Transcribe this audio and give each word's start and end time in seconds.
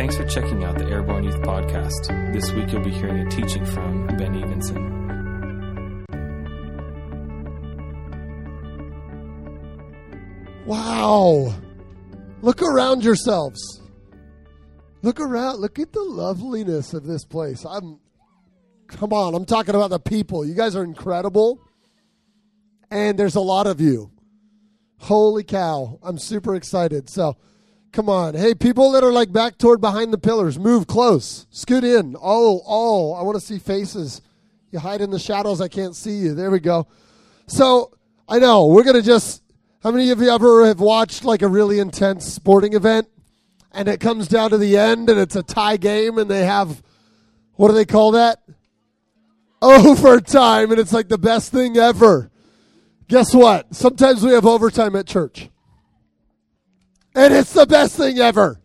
Thanks 0.00 0.16
for 0.16 0.24
checking 0.24 0.64
out 0.64 0.78
the 0.78 0.86
Airborne 0.86 1.24
Youth 1.24 1.42
Podcast. 1.42 2.32
This 2.32 2.50
week 2.52 2.72
you'll 2.72 2.82
be 2.82 2.90
hearing 2.90 3.18
a 3.18 3.28
teaching 3.28 3.66
from 3.66 4.06
Ben 4.16 4.34
Evenson. 4.34 6.06
Wow. 10.64 11.54
Look 12.40 12.62
around 12.62 13.04
yourselves. 13.04 13.82
Look 15.02 15.20
around. 15.20 15.60
Look 15.60 15.78
at 15.78 15.92
the 15.92 16.00
loveliness 16.00 16.94
of 16.94 17.04
this 17.04 17.26
place. 17.26 17.66
I'm 17.66 18.00
Come 18.86 19.12
on, 19.12 19.34
I'm 19.34 19.44
talking 19.44 19.74
about 19.74 19.90
the 19.90 20.00
people. 20.00 20.46
You 20.46 20.54
guys 20.54 20.74
are 20.74 20.82
incredible. 20.82 21.60
And 22.90 23.18
there's 23.18 23.36
a 23.36 23.42
lot 23.42 23.66
of 23.66 23.82
you. 23.82 24.10
Holy 24.96 25.44
cow. 25.44 25.98
I'm 26.02 26.16
super 26.16 26.54
excited. 26.54 27.10
So, 27.10 27.36
come 27.92 28.08
on. 28.08 28.34
Hey, 28.34 28.54
people 28.54 28.92
that 28.92 29.04
are 29.04 29.12
like 29.12 29.32
back 29.32 29.58
toward 29.58 29.80
behind 29.80 30.12
the 30.12 30.18
pillars, 30.18 30.58
move 30.58 30.86
close. 30.86 31.46
Scoot 31.50 31.84
in. 31.84 32.16
Oh, 32.20 32.62
oh, 32.66 33.12
I 33.14 33.22
want 33.22 33.36
to 33.36 33.44
see 33.44 33.58
faces. 33.58 34.22
You 34.70 34.78
hide 34.78 35.00
in 35.00 35.10
the 35.10 35.18
shadows. 35.18 35.60
I 35.60 35.68
can't 35.68 35.96
see 35.96 36.16
you. 36.16 36.34
There 36.34 36.50
we 36.50 36.60
go. 36.60 36.86
So, 37.46 37.92
I 38.28 38.38
know 38.38 38.66
we're 38.66 38.84
going 38.84 38.94
to 38.94 39.02
just 39.02 39.42
how 39.82 39.90
many 39.90 40.10
of 40.10 40.20
you 40.20 40.28
ever 40.30 40.66
have 40.66 40.78
watched 40.78 41.24
like 41.24 41.42
a 41.42 41.48
really 41.48 41.78
intense 41.78 42.26
sporting 42.26 42.74
event 42.74 43.08
and 43.72 43.88
it 43.88 43.98
comes 43.98 44.28
down 44.28 44.50
to 44.50 44.58
the 44.58 44.76
end 44.76 45.08
and 45.08 45.18
it's 45.18 45.36
a 45.36 45.42
tie 45.42 45.76
game 45.78 46.18
and 46.18 46.30
they 46.30 46.44
have, 46.44 46.82
what 47.54 47.68
do 47.68 47.74
they 47.74 47.86
call 47.86 48.12
that? 48.12 48.40
Overtime 49.62 50.70
and 50.70 50.78
it's 50.78 50.92
like 50.92 51.08
the 51.08 51.18
best 51.18 51.50
thing 51.50 51.76
ever. 51.76 52.30
Guess 53.08 53.34
what? 53.34 53.74
Sometimes 53.74 54.22
we 54.22 54.32
have 54.32 54.46
overtime 54.46 54.94
at 54.94 55.06
church. 55.06 55.48
And 57.14 57.34
it's 57.34 57.52
the 57.52 57.66
best 57.66 57.96
thing 57.96 58.18
ever. 58.18 58.60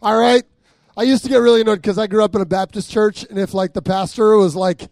All 0.00 0.18
right? 0.18 0.42
I 0.96 1.02
used 1.02 1.22
to 1.24 1.30
get 1.30 1.38
really 1.38 1.60
annoyed 1.60 1.82
because 1.82 1.98
I 1.98 2.06
grew 2.06 2.24
up 2.24 2.34
in 2.34 2.40
a 2.40 2.46
Baptist 2.46 2.90
church 2.90 3.24
and 3.24 3.38
if 3.38 3.54
like 3.54 3.72
the 3.72 3.82
pastor 3.82 4.36
was 4.36 4.56
like, 4.56 4.88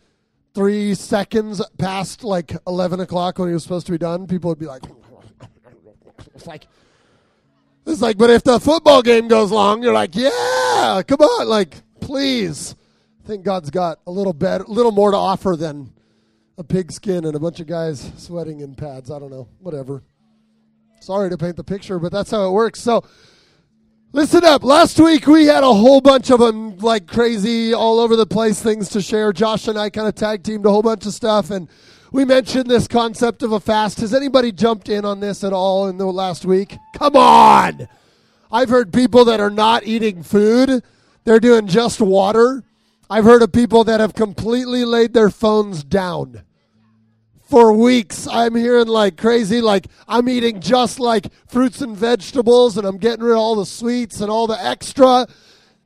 three 0.59 0.93
seconds 0.93 1.63
past 1.79 2.25
like 2.25 2.53
11 2.67 2.99
o'clock 2.99 3.39
when 3.39 3.49
he 3.49 3.55
was 3.55 3.63
supposed 3.63 3.87
to 3.87 3.93
be 3.93 3.99
done, 3.99 4.27
people 4.27 4.49
would 4.49 4.59
be 4.59 4.67
like, 4.67 4.83
it's 6.35 6.49
like, 6.49 6.67
it's 7.87 8.03
like, 8.03 8.19
but 8.19 8.29
if 8.29 8.43
the 8.43 8.59
football 8.59 9.01
game 9.01 9.29
goes 9.29 9.53
long, 9.53 9.85
you're 9.85 9.93
like, 9.93 10.17
yeah, 10.17 11.01
come 11.07 11.21
on, 11.21 11.49
like, 11.49 11.77
please. 12.01 12.75
I 13.23 13.27
think 13.29 13.45
God's 13.45 13.71
got 13.71 14.01
a 14.05 14.11
little 14.11 14.33
better, 14.33 14.65
a 14.65 14.71
little 14.71 14.91
more 14.91 15.13
to 15.13 15.17
offer 15.17 15.55
than 15.55 15.93
a 16.57 16.65
pigskin 16.65 17.25
and 17.25 17.37
a 17.37 17.39
bunch 17.39 17.61
of 17.61 17.69
guys 17.69 18.11
sweating 18.17 18.59
in 18.59 18.75
pads. 18.75 19.13
I 19.13 19.21
don't 19.21 19.31
know, 19.31 19.47
whatever. 19.61 20.03
Sorry 21.01 21.31
to 21.31 21.39
paint 21.39 21.57
the 21.57 21.65
picture, 21.65 21.99
but 21.99 22.13
that's 22.13 22.31
how 22.31 22.49
it 22.49 22.53
works. 22.53 22.81
So, 22.81 23.05
listen 24.13 24.45
up. 24.45 24.63
Last 24.65 24.99
week 24.99 25.27
we 25.27 25.47
had 25.47 25.65
a 25.65 25.73
whole 25.73 26.01
bunch 26.01 26.31
of 26.31 26.41
them, 26.41 26.77
like 26.79 27.07
crazy, 27.07 27.73
all 27.73 28.01
over 28.01 28.17
the 28.17 28.27
place 28.27 28.61
things 28.61 28.89
to 28.91 29.01
share. 29.01 29.33
Josh 29.33 29.69
and 29.69 29.79
I 29.79 29.91
kind 29.91 30.09
of 30.09 30.15
tag 30.15 30.43
teamed 30.43 30.67
a 30.67 30.71
whole 30.71 30.83
bunch 30.83 31.07
of 31.07 31.15
stuff, 31.15 31.51
and 31.51 31.69
we 32.13 32.25
mentioned 32.25 32.69
this 32.69 32.89
concept 32.89 33.43
of 33.43 33.53
a 33.53 33.61
fast. 33.61 34.01
Has 34.01 34.13
anybody 34.13 34.53
jumped 34.53 34.89
in 34.89 35.05
on 35.05 35.21
this 35.21 35.45
at 35.45 35.53
all 35.53 35.89
in 35.89 35.99
the 35.99 36.07
last 36.07 36.45
week? 36.45 36.77
Come 36.95 37.17
on! 37.17 37.89
I've 38.51 38.71
heard 38.71 38.93
people 38.93 39.25
that 39.27 39.41
are 39.41 39.51
not 39.51 39.87
eating 39.87 40.23
food, 40.23 40.83
they're 41.25 41.41
doing 41.41 41.67
just 41.67 42.01
water. 42.01 42.65
I've 43.11 43.25
heard 43.25 43.43
of 43.43 43.53
people 43.53 43.85
that 43.85 44.01
have 44.01 44.15
completely 44.15 44.85
laid 44.85 45.15
their 45.15 45.31
phones 45.31 45.83
down. 45.83 46.43
For 47.49 47.73
weeks, 47.73 48.29
I'm 48.31 48.55
hearing 48.55 48.89
like 48.89 49.17
crazy, 49.17 49.63
like 49.63 49.87
I'm 50.07 50.29
eating 50.29 50.61
just 50.61 51.01
like 51.01 51.33
fruits 51.47 51.81
and 51.81 51.97
vegetables 51.97 52.77
and 52.77 52.87
I'm 52.87 52.99
getting 52.99 53.25
rid 53.25 53.33
of 53.33 53.39
all 53.39 53.57
the 53.57 53.65
sweets 53.65 54.21
and 54.21 54.31
all 54.31 54.47
the 54.47 54.63
extra. 54.63 55.27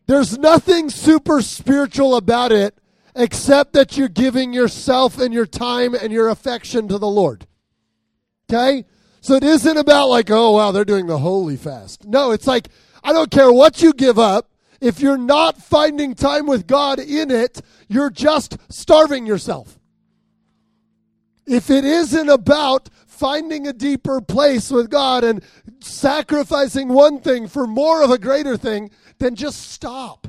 There's 0.07 0.37
nothing 0.37 0.91
super 0.91 1.41
spiritual 1.41 2.17
about 2.17 2.51
it 2.51 2.77
except 3.15 3.75
that 3.75 3.97
you're 3.97 4.09
giving 4.09 4.53
yourself 4.53 5.21
and 5.21 5.33
your 5.33 5.47
time 5.47 5.95
and 5.95 6.13
your 6.13 6.29
affection 6.31 6.89
to 6.89 6.99
the 6.99 7.07
Lord. 7.07 7.47
Okay? 8.51 8.85
So 9.21 9.35
it 9.35 9.45
isn't 9.45 9.77
about 9.77 10.09
like, 10.09 10.33
oh, 10.33 10.51
wow, 10.51 10.73
they're 10.73 10.85
doing 10.85 11.07
the 11.07 11.19
holy 11.19 11.57
fast. 11.57 12.05
No, 12.05 12.33
it's 12.33 12.49
like, 12.49 12.71
I 13.05 13.13
don't 13.13 13.31
care 13.31 13.53
what 13.53 13.81
you 13.81 13.93
give 13.93 14.19
up. 14.19 14.51
If 14.81 14.99
you're 14.99 15.17
not 15.17 15.63
finding 15.63 16.17
time 16.17 16.49
with 16.49 16.67
God 16.67 16.99
in 16.99 17.31
it, 17.31 17.61
you're 17.87 18.11
just 18.11 18.59
starving 18.69 19.27
yourself. 19.27 19.79
If 21.47 21.71
it 21.71 21.85
isn't 21.85 22.29
about 22.29 22.89
finding 23.07 23.67
a 23.67 23.73
deeper 23.73 24.21
place 24.21 24.71
with 24.71 24.91
God 24.91 25.25
and 25.25 25.45
sacrificing 25.81 26.89
one 26.89 27.21
thing 27.21 27.49
for 27.49 27.67
more 27.67 28.03
of 28.03 28.11
a 28.11 28.19
greater 28.19 28.57
thing, 28.57 28.91
then 29.19 29.35
just 29.35 29.71
stop 29.71 30.29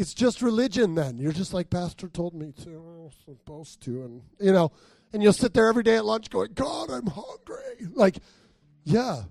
it's 0.00 0.14
just 0.14 0.40
religion 0.40 0.94
then. 0.94 1.18
You're 1.18 1.30
just 1.30 1.52
like, 1.52 1.68
Pastor 1.68 2.08
told 2.08 2.32
me 2.32 2.54
to, 2.62 2.70
I'm 2.70 3.10
supposed 3.26 3.82
to. 3.82 4.02
And, 4.02 4.22
you 4.40 4.50
know, 4.50 4.72
and 5.12 5.22
you'll 5.22 5.34
sit 5.34 5.52
there 5.52 5.68
every 5.68 5.82
day 5.82 5.96
at 5.96 6.06
lunch 6.06 6.30
going, 6.30 6.54
God, 6.54 6.90
I'm 6.90 7.06
hungry. 7.06 7.86
Like, 7.92 8.16
yeah, 8.82 9.24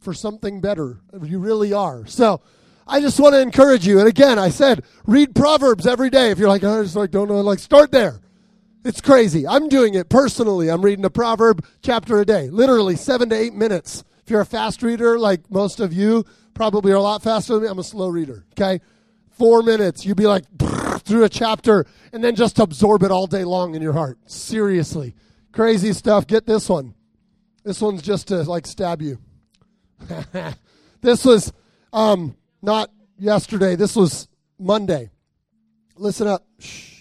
for 0.00 0.12
something 0.12 0.60
better. 0.60 1.00
You 1.22 1.38
really 1.38 1.72
are. 1.72 2.04
So 2.04 2.42
I 2.86 3.00
just 3.00 3.18
want 3.18 3.32
to 3.34 3.40
encourage 3.40 3.86
you. 3.86 3.98
And 3.98 4.06
again, 4.06 4.38
I 4.38 4.50
said, 4.50 4.84
read 5.06 5.34
Proverbs 5.34 5.86
every 5.86 6.10
day. 6.10 6.30
If 6.30 6.38
you're 6.38 6.50
like, 6.50 6.64
oh, 6.64 6.80
I 6.80 6.82
just 6.82 6.96
like, 6.96 7.10
don't 7.10 7.28
know, 7.28 7.40
like, 7.40 7.58
start 7.58 7.90
there. 7.90 8.20
It's 8.84 9.00
crazy. 9.00 9.46
I'm 9.46 9.68
doing 9.68 9.94
it 9.94 10.08
personally. 10.08 10.68
I'm 10.68 10.82
reading 10.82 11.04
a 11.04 11.10
proverb 11.10 11.64
chapter 11.82 12.20
a 12.20 12.26
day, 12.26 12.50
literally 12.50 12.96
seven 12.96 13.30
to 13.30 13.36
eight 13.36 13.54
minutes. 13.54 14.04
If 14.22 14.30
you're 14.30 14.42
a 14.42 14.46
fast 14.46 14.82
reader, 14.82 15.18
like 15.18 15.50
most 15.50 15.80
of 15.80 15.92
you, 15.92 16.24
probably 16.54 16.92
are 16.92 16.96
a 16.96 17.02
lot 17.02 17.22
faster 17.22 17.54
than 17.54 17.62
me. 17.62 17.68
I'm 17.68 17.78
a 17.78 17.84
slow 17.84 18.08
reader. 18.08 18.44
Okay 18.52 18.80
four 19.34 19.62
minutes, 19.62 20.06
you'd 20.06 20.16
be 20.16 20.26
like 20.26 20.44
through 21.00 21.24
a 21.24 21.28
chapter 21.28 21.86
and 22.12 22.22
then 22.22 22.34
just 22.34 22.58
absorb 22.58 23.02
it 23.02 23.10
all 23.10 23.26
day 23.26 23.44
long 23.44 23.74
in 23.74 23.82
your 23.82 23.92
heart. 23.92 24.18
Seriously. 24.26 25.14
Crazy 25.52 25.92
stuff. 25.92 26.26
Get 26.26 26.46
this 26.46 26.68
one. 26.68 26.94
This 27.64 27.80
one's 27.80 28.02
just 28.02 28.28
to 28.28 28.42
like 28.42 28.66
stab 28.66 29.02
you. 29.02 29.18
this 31.00 31.24
was 31.24 31.52
um, 31.92 32.36
not 32.62 32.90
yesterday. 33.18 33.76
This 33.76 33.96
was 33.96 34.28
Monday. 34.58 35.10
Listen 35.96 36.26
up. 36.26 36.44
Shh. 36.58 36.93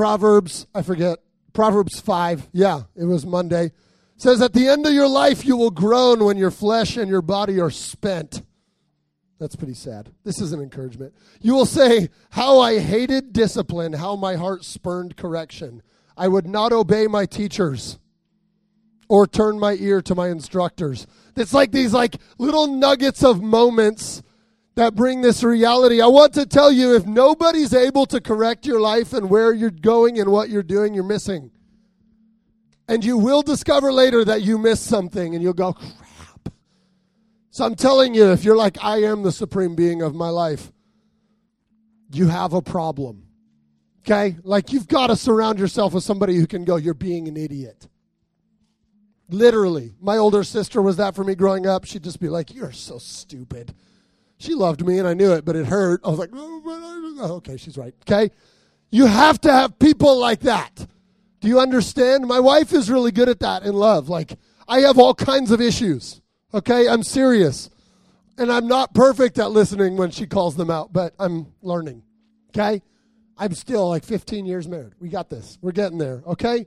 Proverbs, 0.00 0.66
I 0.74 0.80
forget. 0.80 1.18
Proverbs 1.52 2.00
5. 2.00 2.48
Yeah, 2.52 2.84
it 2.96 3.04
was 3.04 3.26
Monday. 3.26 3.72
Says, 4.16 4.40
At 4.40 4.54
the 4.54 4.66
end 4.66 4.86
of 4.86 4.94
your 4.94 5.06
life, 5.06 5.44
you 5.44 5.58
will 5.58 5.70
groan 5.70 6.24
when 6.24 6.38
your 6.38 6.50
flesh 6.50 6.96
and 6.96 7.10
your 7.10 7.20
body 7.20 7.60
are 7.60 7.68
spent. 7.68 8.40
That's 9.38 9.56
pretty 9.56 9.74
sad. 9.74 10.10
This 10.24 10.40
is 10.40 10.54
an 10.54 10.62
encouragement. 10.62 11.12
You 11.42 11.52
will 11.54 11.66
say, 11.66 12.08
How 12.30 12.60
I 12.60 12.78
hated 12.78 13.34
discipline, 13.34 13.92
how 13.92 14.16
my 14.16 14.36
heart 14.36 14.64
spurned 14.64 15.18
correction. 15.18 15.82
I 16.16 16.28
would 16.28 16.46
not 16.46 16.72
obey 16.72 17.06
my 17.06 17.26
teachers 17.26 17.98
or 19.06 19.26
turn 19.26 19.58
my 19.58 19.74
ear 19.74 20.00
to 20.00 20.14
my 20.14 20.30
instructors. 20.30 21.06
It's 21.36 21.52
like 21.52 21.72
these 21.72 21.92
like 21.92 22.16
little 22.38 22.68
nuggets 22.68 23.22
of 23.22 23.42
moments 23.42 24.22
that 24.80 24.94
bring 24.94 25.20
this 25.20 25.42
reality. 25.42 26.00
I 26.00 26.06
want 26.06 26.32
to 26.34 26.46
tell 26.46 26.72
you 26.72 26.96
if 26.96 27.04
nobody's 27.04 27.74
able 27.74 28.06
to 28.06 28.18
correct 28.18 28.64
your 28.64 28.80
life 28.80 29.12
and 29.12 29.28
where 29.28 29.52
you're 29.52 29.70
going 29.70 30.18
and 30.18 30.32
what 30.32 30.48
you're 30.48 30.62
doing, 30.62 30.94
you're 30.94 31.04
missing. 31.04 31.50
And 32.88 33.04
you 33.04 33.18
will 33.18 33.42
discover 33.42 33.92
later 33.92 34.24
that 34.24 34.40
you 34.40 34.56
missed 34.56 34.86
something 34.86 35.34
and 35.34 35.42
you'll 35.42 35.52
go, 35.52 35.74
crap. 35.74 36.54
so 37.50 37.66
I'm 37.66 37.74
telling 37.74 38.14
you, 38.14 38.32
if 38.32 38.42
you're 38.42 38.56
like, 38.56 38.82
I 38.82 39.02
am 39.02 39.22
the 39.22 39.32
supreme 39.32 39.74
being 39.74 40.00
of 40.00 40.14
my 40.14 40.30
life, 40.30 40.72
you 42.10 42.28
have 42.28 42.54
a 42.54 42.62
problem. 42.62 43.26
Okay? 44.06 44.38
Like, 44.42 44.72
you've 44.72 44.88
got 44.88 45.08
to 45.08 45.16
surround 45.16 45.58
yourself 45.58 45.92
with 45.92 46.04
somebody 46.04 46.36
who 46.36 46.46
can 46.46 46.64
go, 46.64 46.76
You're 46.76 46.94
being 46.94 47.28
an 47.28 47.36
idiot. 47.36 47.86
Literally. 49.28 49.92
My 50.00 50.16
older 50.16 50.42
sister 50.42 50.80
was 50.80 50.96
that 50.96 51.14
for 51.14 51.22
me 51.22 51.34
growing 51.34 51.66
up. 51.66 51.84
She'd 51.84 52.02
just 52.02 52.18
be 52.18 52.30
like, 52.30 52.54
You're 52.54 52.72
so 52.72 52.96
stupid. 52.96 53.74
She 54.40 54.54
loved 54.54 54.86
me 54.86 54.98
and 54.98 55.06
I 55.06 55.12
knew 55.12 55.32
it, 55.32 55.44
but 55.44 55.54
it 55.54 55.66
hurt. 55.66 56.00
I 56.02 56.08
was 56.08 56.18
like, 56.18 56.30
oh, 56.32 57.34
okay, 57.36 57.58
she's 57.58 57.76
right. 57.76 57.94
Okay? 58.08 58.34
You 58.90 59.04
have 59.04 59.38
to 59.42 59.52
have 59.52 59.78
people 59.78 60.18
like 60.18 60.40
that. 60.40 60.86
Do 61.40 61.48
you 61.48 61.60
understand? 61.60 62.26
My 62.26 62.40
wife 62.40 62.72
is 62.72 62.90
really 62.90 63.12
good 63.12 63.28
at 63.28 63.40
that 63.40 63.64
in 63.64 63.74
love. 63.74 64.08
Like, 64.08 64.38
I 64.66 64.80
have 64.80 64.98
all 64.98 65.14
kinds 65.14 65.50
of 65.50 65.60
issues. 65.60 66.22
Okay, 66.54 66.88
I'm 66.88 67.02
serious. 67.02 67.68
And 68.38 68.50
I'm 68.50 68.66
not 68.66 68.94
perfect 68.94 69.38
at 69.38 69.50
listening 69.50 69.98
when 69.98 70.10
she 70.10 70.26
calls 70.26 70.56
them 70.56 70.70
out, 70.70 70.90
but 70.90 71.14
I'm 71.18 71.52
learning. 71.60 72.02
Okay? 72.48 72.80
I'm 73.36 73.52
still 73.52 73.90
like 73.90 74.04
15 74.04 74.46
years 74.46 74.66
married. 74.66 74.94
We 74.98 75.10
got 75.10 75.28
this. 75.28 75.58
We're 75.60 75.72
getting 75.72 75.98
there. 75.98 76.22
Okay? 76.26 76.66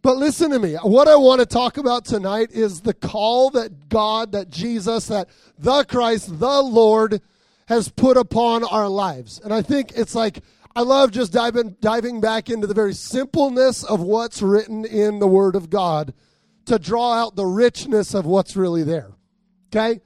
But 0.00 0.16
listen 0.16 0.50
to 0.52 0.58
me. 0.58 0.74
What 0.74 1.08
I 1.08 1.16
want 1.16 1.40
to 1.40 1.46
talk 1.46 1.76
about 1.76 2.04
tonight 2.04 2.50
is 2.52 2.80
the 2.80 2.94
call 2.94 3.50
that 3.50 3.88
God, 3.88 4.32
that 4.32 4.50
Jesus, 4.50 5.06
that 5.08 5.28
the 5.58 5.84
Christ, 5.84 6.38
the 6.38 6.62
Lord 6.62 7.20
has 7.66 7.88
put 7.88 8.16
upon 8.16 8.64
our 8.64 8.88
lives. 8.88 9.40
And 9.42 9.52
I 9.52 9.62
think 9.62 9.92
it's 9.96 10.14
like, 10.14 10.40
I 10.76 10.82
love 10.82 11.10
just 11.10 11.32
diving, 11.32 11.76
diving 11.80 12.20
back 12.20 12.48
into 12.48 12.66
the 12.66 12.74
very 12.74 12.94
simpleness 12.94 13.82
of 13.82 14.00
what's 14.00 14.40
written 14.40 14.84
in 14.84 15.18
the 15.18 15.26
Word 15.26 15.56
of 15.56 15.68
God 15.68 16.14
to 16.66 16.78
draw 16.78 17.14
out 17.14 17.34
the 17.34 17.46
richness 17.46 18.14
of 18.14 18.24
what's 18.24 18.56
really 18.56 18.84
there. 18.84 19.10
Okay? 19.68 20.00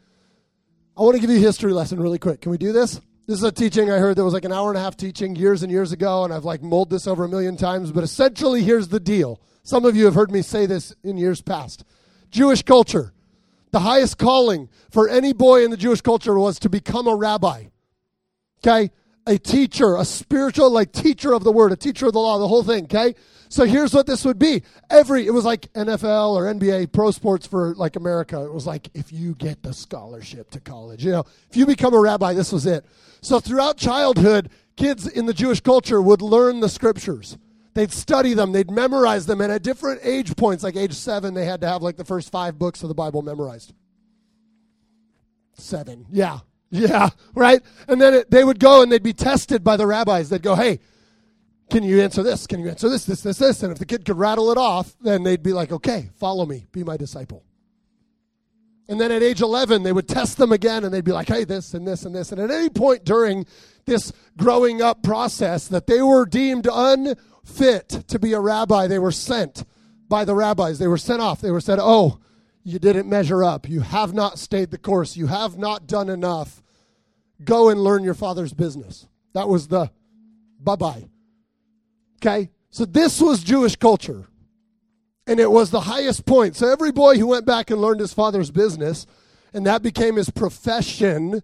I 0.96 1.02
want 1.02 1.14
to 1.14 1.20
give 1.20 1.30
you 1.30 1.36
a 1.36 1.40
history 1.40 1.72
lesson 1.72 2.00
really 2.00 2.18
quick. 2.18 2.40
Can 2.40 2.50
we 2.50 2.58
do 2.58 2.72
this? 2.72 3.00
This 3.26 3.38
is 3.38 3.44
a 3.44 3.52
teaching 3.52 3.90
I 3.90 3.98
heard 3.98 4.16
that 4.16 4.24
was 4.24 4.34
like 4.34 4.44
an 4.44 4.52
hour 4.52 4.70
and 4.70 4.78
a 4.78 4.82
half 4.82 4.96
teaching 4.96 5.36
years 5.36 5.62
and 5.62 5.70
years 5.70 5.92
ago, 5.92 6.24
and 6.24 6.32
I've 6.32 6.44
like 6.44 6.62
mulled 6.62 6.90
this 6.90 7.06
over 7.06 7.24
a 7.24 7.28
million 7.28 7.56
times. 7.56 7.92
But 7.92 8.02
essentially, 8.02 8.62
here's 8.62 8.88
the 8.88 9.00
deal. 9.00 9.40
Some 9.62 9.84
of 9.84 9.96
you 9.96 10.06
have 10.06 10.14
heard 10.14 10.32
me 10.32 10.42
say 10.42 10.66
this 10.66 10.94
in 11.04 11.16
years 11.16 11.40
past. 11.40 11.84
Jewish 12.30 12.62
culture, 12.62 13.12
the 13.70 13.80
highest 13.80 14.18
calling 14.18 14.68
for 14.90 15.08
any 15.08 15.32
boy 15.32 15.64
in 15.64 15.70
the 15.70 15.76
Jewish 15.76 16.00
culture 16.00 16.38
was 16.38 16.58
to 16.60 16.68
become 16.68 17.06
a 17.06 17.14
rabbi. 17.14 17.66
Okay? 18.58 18.90
A 19.26 19.38
teacher, 19.38 19.96
a 19.96 20.04
spiritual, 20.04 20.70
like 20.70 20.92
teacher 20.92 21.32
of 21.32 21.44
the 21.44 21.52
word, 21.52 21.70
a 21.70 21.76
teacher 21.76 22.06
of 22.06 22.12
the 22.12 22.18
law, 22.18 22.38
the 22.38 22.48
whole 22.48 22.64
thing. 22.64 22.84
Okay? 22.84 23.14
So 23.48 23.64
here's 23.64 23.94
what 23.94 24.06
this 24.06 24.24
would 24.24 24.38
be. 24.38 24.62
Every, 24.90 25.26
it 25.26 25.30
was 25.30 25.44
like 25.44 25.72
NFL 25.74 26.34
or 26.34 26.52
NBA, 26.52 26.90
pro 26.90 27.10
sports 27.10 27.46
for 27.46 27.74
like 27.74 27.96
America. 27.96 28.42
It 28.42 28.52
was 28.52 28.66
like 28.66 28.88
if 28.94 29.12
you 29.12 29.34
get 29.34 29.62
the 29.62 29.74
scholarship 29.74 30.50
to 30.52 30.60
college, 30.60 31.04
you 31.04 31.12
know, 31.12 31.24
if 31.50 31.56
you 31.56 31.66
become 31.66 31.94
a 31.94 32.00
rabbi, 32.00 32.32
this 32.32 32.50
was 32.50 32.66
it. 32.66 32.84
So 33.20 33.38
throughout 33.38 33.76
childhood, 33.76 34.48
kids 34.76 35.06
in 35.06 35.26
the 35.26 35.34
Jewish 35.34 35.60
culture 35.60 36.00
would 36.00 36.22
learn 36.22 36.60
the 36.60 36.68
scriptures. 36.68 37.36
They'd 37.74 37.92
study 37.92 38.34
them, 38.34 38.52
they'd 38.52 38.70
memorize 38.70 39.24
them, 39.26 39.40
and 39.40 39.50
at 39.50 39.62
different 39.62 40.00
age 40.04 40.36
points, 40.36 40.62
like 40.62 40.76
age 40.76 40.92
seven, 40.92 41.32
they 41.32 41.46
had 41.46 41.62
to 41.62 41.68
have 41.68 41.82
like 41.82 41.96
the 41.96 42.04
first 42.04 42.30
five 42.30 42.58
books 42.58 42.82
of 42.82 42.88
the 42.88 42.94
Bible 42.94 43.22
memorized. 43.22 43.72
Seven, 45.54 46.06
yeah, 46.10 46.40
yeah, 46.70 47.10
right? 47.34 47.62
And 47.88 48.00
then 48.00 48.14
it, 48.14 48.30
they 48.30 48.44
would 48.44 48.58
go 48.58 48.82
and 48.82 48.92
they'd 48.92 49.02
be 49.02 49.14
tested 49.14 49.64
by 49.64 49.76
the 49.76 49.86
rabbis. 49.86 50.28
They'd 50.28 50.42
go, 50.42 50.54
hey, 50.54 50.80
can 51.70 51.82
you 51.82 52.02
answer 52.02 52.22
this? 52.22 52.46
Can 52.46 52.60
you 52.60 52.68
answer 52.68 52.90
this, 52.90 53.06
this, 53.06 53.22
this, 53.22 53.38
this? 53.38 53.62
And 53.62 53.72
if 53.72 53.78
the 53.78 53.86
kid 53.86 54.04
could 54.04 54.18
rattle 54.18 54.50
it 54.50 54.58
off, 54.58 54.94
then 55.00 55.22
they'd 55.22 55.42
be 55.42 55.54
like, 55.54 55.72
okay, 55.72 56.10
follow 56.16 56.44
me, 56.44 56.66
be 56.72 56.84
my 56.84 56.98
disciple. 56.98 57.44
And 58.88 59.00
then 59.00 59.10
at 59.10 59.22
age 59.22 59.40
11, 59.40 59.82
they 59.82 59.92
would 59.92 60.08
test 60.08 60.36
them 60.36 60.52
again 60.52 60.84
and 60.84 60.92
they'd 60.92 61.04
be 61.04 61.12
like, 61.12 61.28
hey, 61.28 61.44
this 61.44 61.72
and 61.72 61.86
this 61.86 62.04
and 62.04 62.14
this. 62.14 62.32
And 62.32 62.40
at 62.40 62.50
any 62.50 62.68
point 62.68 63.04
during 63.04 63.46
this 63.86 64.12
growing 64.36 64.82
up 64.82 65.02
process 65.02 65.68
that 65.68 65.86
they 65.86 66.02
were 66.02 66.26
deemed 66.26 66.68
unfit 67.42 67.88
to 68.08 68.18
be 68.18 68.32
a 68.32 68.40
rabbi, 68.40 68.86
they 68.86 68.98
were 68.98 69.12
sent 69.12 69.64
by 70.08 70.24
the 70.24 70.34
rabbis. 70.34 70.78
They 70.78 70.86
were 70.86 70.98
sent 70.98 71.22
off. 71.22 71.40
They 71.40 71.50
were 71.50 71.60
said, 71.60 71.78
oh, 71.80 72.18
you 72.64 72.78
didn't 72.78 73.08
measure 73.08 73.42
up. 73.42 73.68
You 73.68 73.80
have 73.80 74.14
not 74.14 74.38
stayed 74.38 74.70
the 74.70 74.78
course. 74.78 75.16
You 75.16 75.26
have 75.26 75.58
not 75.58 75.86
done 75.86 76.08
enough. 76.08 76.62
Go 77.44 77.70
and 77.70 77.82
learn 77.82 78.04
your 78.04 78.14
father's 78.14 78.52
business. 78.52 79.08
That 79.34 79.48
was 79.48 79.68
the 79.68 79.90
bye 80.60 80.76
bye. 80.76 81.08
Okay? 82.16 82.50
So 82.70 82.84
this 82.84 83.20
was 83.20 83.42
Jewish 83.42 83.76
culture 83.76 84.28
and 85.26 85.40
it 85.40 85.50
was 85.50 85.70
the 85.70 85.80
highest 85.80 86.24
point. 86.24 86.56
So 86.56 86.70
every 86.70 86.92
boy 86.92 87.18
who 87.18 87.26
went 87.26 87.46
back 87.46 87.70
and 87.70 87.80
learned 87.80 88.00
his 88.00 88.12
father's 88.12 88.50
business, 88.50 89.06
and 89.52 89.66
that 89.66 89.82
became 89.82 90.16
his 90.16 90.30
profession, 90.30 91.42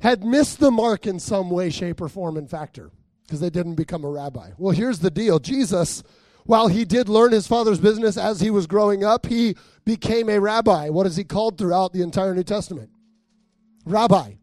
had 0.00 0.24
missed 0.24 0.60
the 0.60 0.70
mark 0.70 1.06
in 1.06 1.18
some 1.18 1.50
way, 1.50 1.70
shape, 1.70 2.00
or 2.00 2.08
form 2.08 2.36
and 2.36 2.50
factor 2.50 2.90
because 3.26 3.40
they 3.40 3.50
didn't 3.50 3.74
become 3.74 4.04
a 4.04 4.10
rabbi. 4.10 4.50
Well, 4.56 4.72
here's 4.72 5.00
the 5.00 5.10
deal 5.10 5.38
Jesus, 5.38 6.02
while 6.44 6.68
he 6.68 6.84
did 6.84 7.08
learn 7.08 7.32
his 7.32 7.46
father's 7.46 7.80
business 7.80 8.16
as 8.16 8.40
he 8.40 8.50
was 8.50 8.66
growing 8.66 9.04
up, 9.04 9.26
he 9.26 9.56
became 9.84 10.28
a 10.28 10.38
rabbi. 10.38 10.88
What 10.88 11.06
is 11.06 11.16
he 11.16 11.24
called 11.24 11.58
throughout 11.58 11.92
the 11.92 12.02
entire 12.02 12.34
New 12.34 12.44
Testament? 12.44 12.90
Rabbi. 13.84 14.34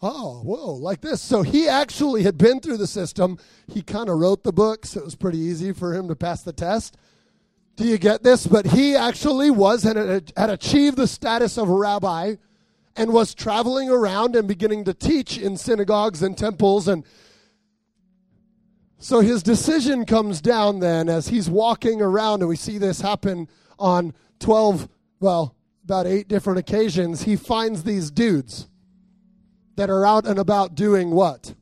Oh, 0.00 0.40
whoa, 0.42 0.74
like 0.74 1.00
this. 1.00 1.20
So 1.20 1.42
he 1.42 1.68
actually 1.68 2.22
had 2.22 2.38
been 2.38 2.60
through 2.60 2.76
the 2.76 2.86
system. 2.86 3.38
He 3.66 3.82
kind 3.82 4.08
of 4.08 4.18
wrote 4.18 4.44
the 4.44 4.52
books. 4.52 4.94
It 4.96 5.04
was 5.04 5.16
pretty 5.16 5.38
easy 5.38 5.72
for 5.72 5.92
him 5.92 6.08
to 6.08 6.16
pass 6.16 6.42
the 6.42 6.52
test. 6.52 6.96
Do 7.76 7.84
you 7.84 7.98
get 7.98 8.22
this? 8.22 8.46
But 8.46 8.66
he 8.66 8.94
actually 8.94 9.50
was 9.50 9.84
and 9.84 10.30
had 10.36 10.50
achieved 10.50 10.96
the 10.96 11.06
status 11.06 11.58
of 11.58 11.68
a 11.68 11.74
rabbi 11.74 12.36
and 12.96 13.12
was 13.12 13.34
traveling 13.34 13.90
around 13.90 14.34
and 14.36 14.46
beginning 14.46 14.84
to 14.84 14.94
teach 14.94 15.38
in 15.38 15.56
synagogues 15.56 16.22
and 16.22 16.36
temples 16.36 16.88
and 16.88 17.04
so 18.98 19.20
his 19.20 19.42
decision 19.42 20.04
comes 20.04 20.40
down 20.40 20.80
then 20.80 21.08
as 21.08 21.28
he's 21.28 21.48
walking 21.48 22.02
around 22.02 22.40
and 22.40 22.48
we 22.48 22.56
see 22.56 22.78
this 22.78 23.00
happen 23.00 23.48
on 23.78 24.12
12 24.40 24.88
well 25.20 25.54
about 25.84 26.06
8 26.06 26.28
different 26.28 26.58
occasions 26.58 27.22
he 27.22 27.36
finds 27.36 27.84
these 27.84 28.10
dudes 28.10 28.68
that 29.76 29.90
are 29.90 30.04
out 30.04 30.26
and 30.26 30.38
about 30.38 30.74
doing 30.74 31.10
what 31.10 31.54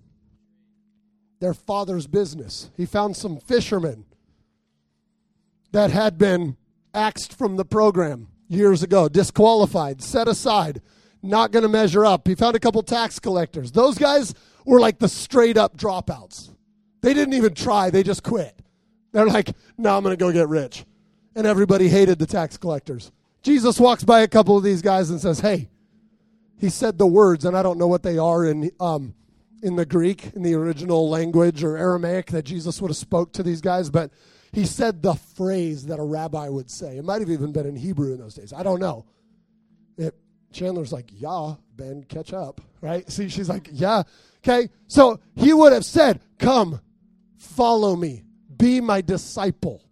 their 1.41 1.55
father's 1.55 2.07
business 2.07 2.71
he 2.77 2.87
found 2.87 3.17
some 3.17 3.39
fishermen 3.39 4.05
that 5.73 5.91
had 5.91 6.17
been 6.17 6.57
axed 6.95 7.37
from 7.37 7.57
the 7.57 7.65
program 7.65 8.29
years 8.49 8.83
ago, 8.83 9.09
disqualified, 9.09 10.03
set 10.03 10.29
aside, 10.29 10.81
not 11.23 11.53
going 11.53 11.63
to 11.63 11.69
measure 11.69 12.05
up. 12.05 12.27
He 12.27 12.35
found 12.35 12.57
a 12.57 12.61
couple 12.61 12.83
tax 12.83 13.19
collectors. 13.19 13.73
Those 13.73 13.99
guys 13.99 14.35
were 14.65 14.81
like 14.81 14.99
the 14.99 15.09
straight 15.09 15.57
up 15.57 15.77
dropouts. 15.77 16.51
They 17.07 17.15
didn't 17.15 17.35
even 17.35 17.55
try, 17.55 17.91
they 17.91 18.03
just 18.03 18.25
quit. 18.25 18.53
They're 19.13 19.29
like, 19.29 19.53
no, 19.79 19.97
I'm 19.97 20.03
going 20.03 20.13
to 20.13 20.17
go 20.17 20.33
get 20.33 20.49
rich. 20.49 20.85
And 21.37 21.47
everybody 21.47 21.89
hated 21.89 22.19
the 22.19 22.27
tax 22.27 22.57
collectors. 22.57 23.13
Jesus 23.45 23.79
walks 23.79 24.03
by 24.03 24.23
a 24.23 24.27
couple 24.27 24.57
of 24.57 24.65
these 24.65 24.83
guys 24.83 25.09
and 25.09 25.21
says, 25.21 25.39
hey, 25.39 25.69
he 26.59 26.69
said 26.69 26.99
the 26.99 27.07
words, 27.07 27.45
and 27.45 27.57
I 27.57 27.63
don't 27.63 27.79
know 27.79 27.87
what 27.87 28.03
they 28.03 28.19
are 28.19 28.45
in, 28.45 28.73
um, 28.81 29.15
in 29.63 29.77
the 29.77 29.87
Greek, 29.87 30.33
in 30.35 30.43
the 30.43 30.55
original 30.55 31.09
language 31.09 31.63
or 31.63 31.77
Aramaic 31.77 32.33
that 32.33 32.45
Jesus 32.45 32.83
would 32.83 32.91
have 32.91 32.97
spoke 32.97 33.33
to 33.35 33.45
these 33.45 33.61
guys, 33.61 33.89
but 33.89 34.11
he 34.51 34.67
said 34.67 35.01
the 35.01 35.15
phrase 35.15 35.87
that 35.87 36.01
a 36.01 36.05
rabbi 36.05 36.49
would 36.49 36.73
say. 36.73 36.97
It 36.97 37.05
might 37.05 37.21
have 37.21 37.31
even 37.31 37.53
been 37.53 37.67
in 37.67 37.77
Hebrew 37.77 38.15
in 38.15 38.19
those 38.19 38.35
days. 38.35 38.53
I 38.53 38.65
don't 38.65 38.81
know. 38.81 39.07
It, 39.97 40.13
Chandler's 40.53 40.93
like, 40.93 41.09
yeah, 41.13 41.55
Ben, 41.77 42.03
catch 42.09 42.33
up, 42.33 42.61
right? 42.81 43.09
See, 43.09 43.29
she's 43.29 43.49
like, 43.49 43.69
yeah. 43.71 44.03
Okay, 44.39 44.71
so 44.89 45.21
he 45.37 45.53
would 45.53 45.73
have 45.73 45.85
said, 45.85 46.21
come, 46.41 46.81
follow 47.39 47.97
me, 47.97 48.25
be 48.57 48.81
my 48.81 49.01
disciple. 49.01 49.83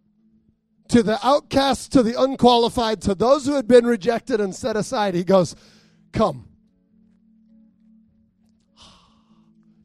To 0.89 1.03
the 1.03 1.19
outcasts, 1.27 1.89
to 1.89 2.03
the 2.03 2.21
unqualified, 2.21 3.01
to 3.03 3.15
those 3.15 3.47
who 3.47 3.55
had 3.55 3.67
been 3.67 3.87
rejected 3.87 4.41
and 4.41 4.55
set 4.55 4.77
aside, 4.77 5.15
he 5.15 5.25
goes, 5.25 5.57
come. 6.13 6.49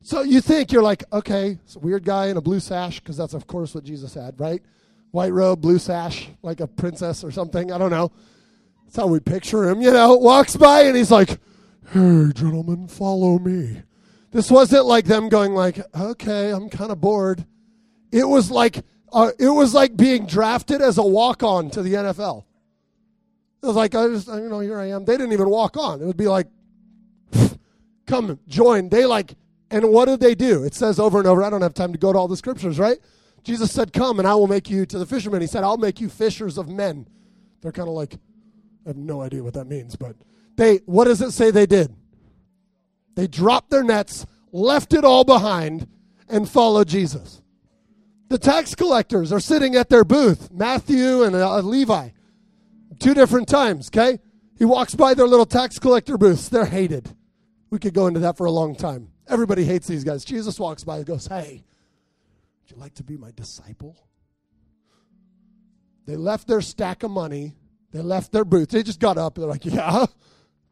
So 0.02 0.22
you 0.24 0.42
think 0.42 0.72
you're 0.72 0.84
like, 0.84 1.04
okay, 1.14 1.60
it's 1.64 1.76
a 1.76 1.80
weird 1.80 2.04
guy 2.04 2.28
in 2.28 2.38
a 2.38 2.42
blue 2.42 2.60
sash, 2.60 3.00
because 3.00 3.16
that's, 3.16 3.34
of 3.34 3.48
course, 3.48 3.76
what 3.76 3.84
Jesus 3.84 4.14
had, 4.14 4.40
right? 4.40 4.62
White 5.12 5.34
robe, 5.34 5.62
blue 5.62 5.80
sash, 5.80 6.30
like 6.42 6.60
a 6.60 6.68
princess 6.68 7.24
or 7.24 7.32
something. 7.32 7.72
I 7.72 7.78
don't 7.78 7.92
know. 7.92 8.12
That's 8.86 8.98
how 8.98 9.08
we 9.08 9.20
picture 9.20 9.70
him, 9.70 9.82
you 9.82 9.92
know. 9.92 10.16
Walks 10.18 10.56
by 10.56 10.82
and 10.82 10.98
he's 10.98 11.12
like, 11.12 11.30
hey, 11.92 12.32
gentlemen, 12.34 12.88
follow 12.88 13.38
me. 13.40 13.84
This 14.32 14.52
wasn't 14.52 14.86
like 14.86 15.06
them 15.06 15.30
going 15.30 15.54
like, 15.54 15.80
okay, 15.96 16.52
I'm 16.52 16.70
kind 16.70 16.92
of 16.92 17.02
bored. 17.02 17.46
It 18.12 18.26
was 18.26 18.52
like, 18.52 18.84
uh, 19.12 19.32
it 19.40 19.50
was 19.50 19.74
like 19.74 19.98
being 19.98 20.26
drafted 20.26 20.82
as 20.82 20.98
a 20.98 21.04
walk-on 21.04 21.70
to 21.72 21.82
the 21.82 21.94
NFL. 21.94 22.44
It 23.62 23.66
was 23.66 23.76
like, 23.76 23.96
I 23.96 24.08
just, 24.08 24.28
you 24.28 24.50
know, 24.50 24.60
here 24.60 24.80
I 24.80 24.90
am. 24.92 25.06
They 25.06 25.18
didn't 25.18 25.34
even 25.34 25.50
walk 25.50 25.78
on. 25.78 26.02
It 26.02 26.06
would 26.06 26.18
be 26.18 26.28
like, 26.28 26.48
come 28.08 28.40
join. 28.48 28.90
They 28.90 29.06
like 29.06 29.36
and 29.72 29.90
what 29.92 30.06
did 30.06 30.20
they 30.20 30.36
do? 30.36 30.64
It 30.64 30.74
says 30.74 31.00
over 31.00 31.20
and 31.20 31.28
over. 31.28 31.44
I 31.44 31.50
don't 31.50 31.62
have 31.62 31.74
time 31.74 31.92
to 31.92 32.00
go 32.00 32.12
to 32.12 32.18
all 32.18 32.28
the 32.28 32.38
scriptures, 32.38 32.80
right? 32.80 32.98
Jesus 33.44 33.72
said, 33.72 33.94
Come 33.94 34.20
and 34.20 34.28
I 34.28 34.36
will 34.36 34.48
make 34.48 34.70
you 34.70 34.86
to 34.88 34.98
the 34.98 35.06
fishermen. 35.06 35.42
He 35.42 35.48
said, 35.48 35.64
I'll 35.64 35.78
make 35.78 36.02
you 36.02 36.10
fishers 36.10 36.58
of 36.58 36.68
men. 36.68 37.08
They're 37.62 37.72
kind 37.72 37.88
of 37.88 37.94
like, 37.94 38.16
I 38.86 38.90
have 38.90 38.98
no 38.98 39.22
idea 39.22 39.44
what 39.44 39.54
that 39.54 39.66
means, 39.66 39.96
but 39.96 40.16
they, 40.56 40.78
what 40.86 41.06
does 41.06 41.22
it 41.22 41.32
say 41.32 41.52
they 41.52 41.66
did? 41.66 41.94
They 43.16 43.28
dropped 43.28 43.70
their 43.70 43.84
nets, 43.84 44.26
left 44.52 44.94
it 44.94 45.04
all 45.04 45.24
behind, 45.24 45.88
and 46.28 46.50
followed 46.50 46.88
Jesus. 46.88 47.42
The 48.30 48.38
tax 48.38 48.76
collectors 48.76 49.32
are 49.32 49.40
sitting 49.40 49.76
at 49.76 49.90
their 49.90 50.04
booth, 50.04 50.52
Matthew 50.52 51.24
and 51.24 51.36
uh, 51.36 51.60
Levi, 51.60 52.10
two 53.00 53.14
different 53.14 53.48
times, 53.48 53.90
okay? 53.90 54.20
He 54.58 54.66
walks 54.66 54.94
by 54.94 55.14
their 55.14 55.28
little 55.28 55.46
tax 55.46 55.80
collector 55.80 56.18
booths. 56.18 56.50
They're 56.50 56.66
hated. 56.66 57.16
We 57.70 57.80
could 57.80 57.94
go 57.94 58.08
into 58.08 58.20
that 58.20 58.38
for 58.38 58.46
a 58.46 58.52
long 58.52 58.76
time. 58.76 59.10
Everybody 59.28 59.64
hates 59.64 59.88
these 59.88 60.04
guys. 60.04 60.26
Jesus 60.26 60.60
walks 60.60 60.84
by 60.84 60.98
and 60.98 61.06
goes, 61.06 61.28
Hey, 61.28 61.64
would 62.62 62.76
you 62.76 62.78
like 62.82 62.96
to 62.96 63.04
be 63.04 63.16
my 63.16 63.32
disciple? 63.32 63.96
They 66.06 66.16
left 66.18 66.48
their 66.48 66.62
stack 66.62 67.04
of 67.04 67.12
money. 67.12 67.56
They 67.92 68.02
left 68.02 68.32
their 68.32 68.44
boots. 68.46 68.74
They 68.74 68.84
just 68.84 69.00
got 69.00 69.18
up. 69.18 69.36
They're 69.36 69.48
like, 69.48 69.66
Yeah, 69.66 70.08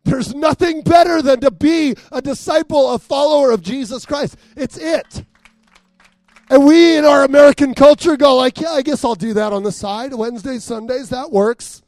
there's 0.08 0.34
nothing 0.34 0.82
better 0.82 1.22
than 1.22 1.40
to 1.42 1.52
be 1.52 1.96
a 2.12 2.22
disciple, 2.22 2.94
a 2.94 3.00
follower 3.00 3.52
of 3.52 3.62
Jesus 3.62 4.06
Christ. 4.06 4.38
It's 4.56 4.78
it. 4.78 5.24
And 6.50 6.66
we 6.66 6.96
in 6.96 7.04
our 7.04 7.24
American 7.24 7.74
culture 7.74 8.16
go 8.16 8.36
like, 8.36 8.60
yeah, 8.60 8.72
I 8.72 8.82
guess 8.82 9.04
I'll 9.04 9.16
do 9.16 9.34
that 9.34 9.52
on 9.52 9.64
the 9.64 9.72
side. 9.72 10.14
Wednesdays, 10.14 10.64
Sundays, 10.64 11.10
that 11.10 11.32
works. 11.32 11.82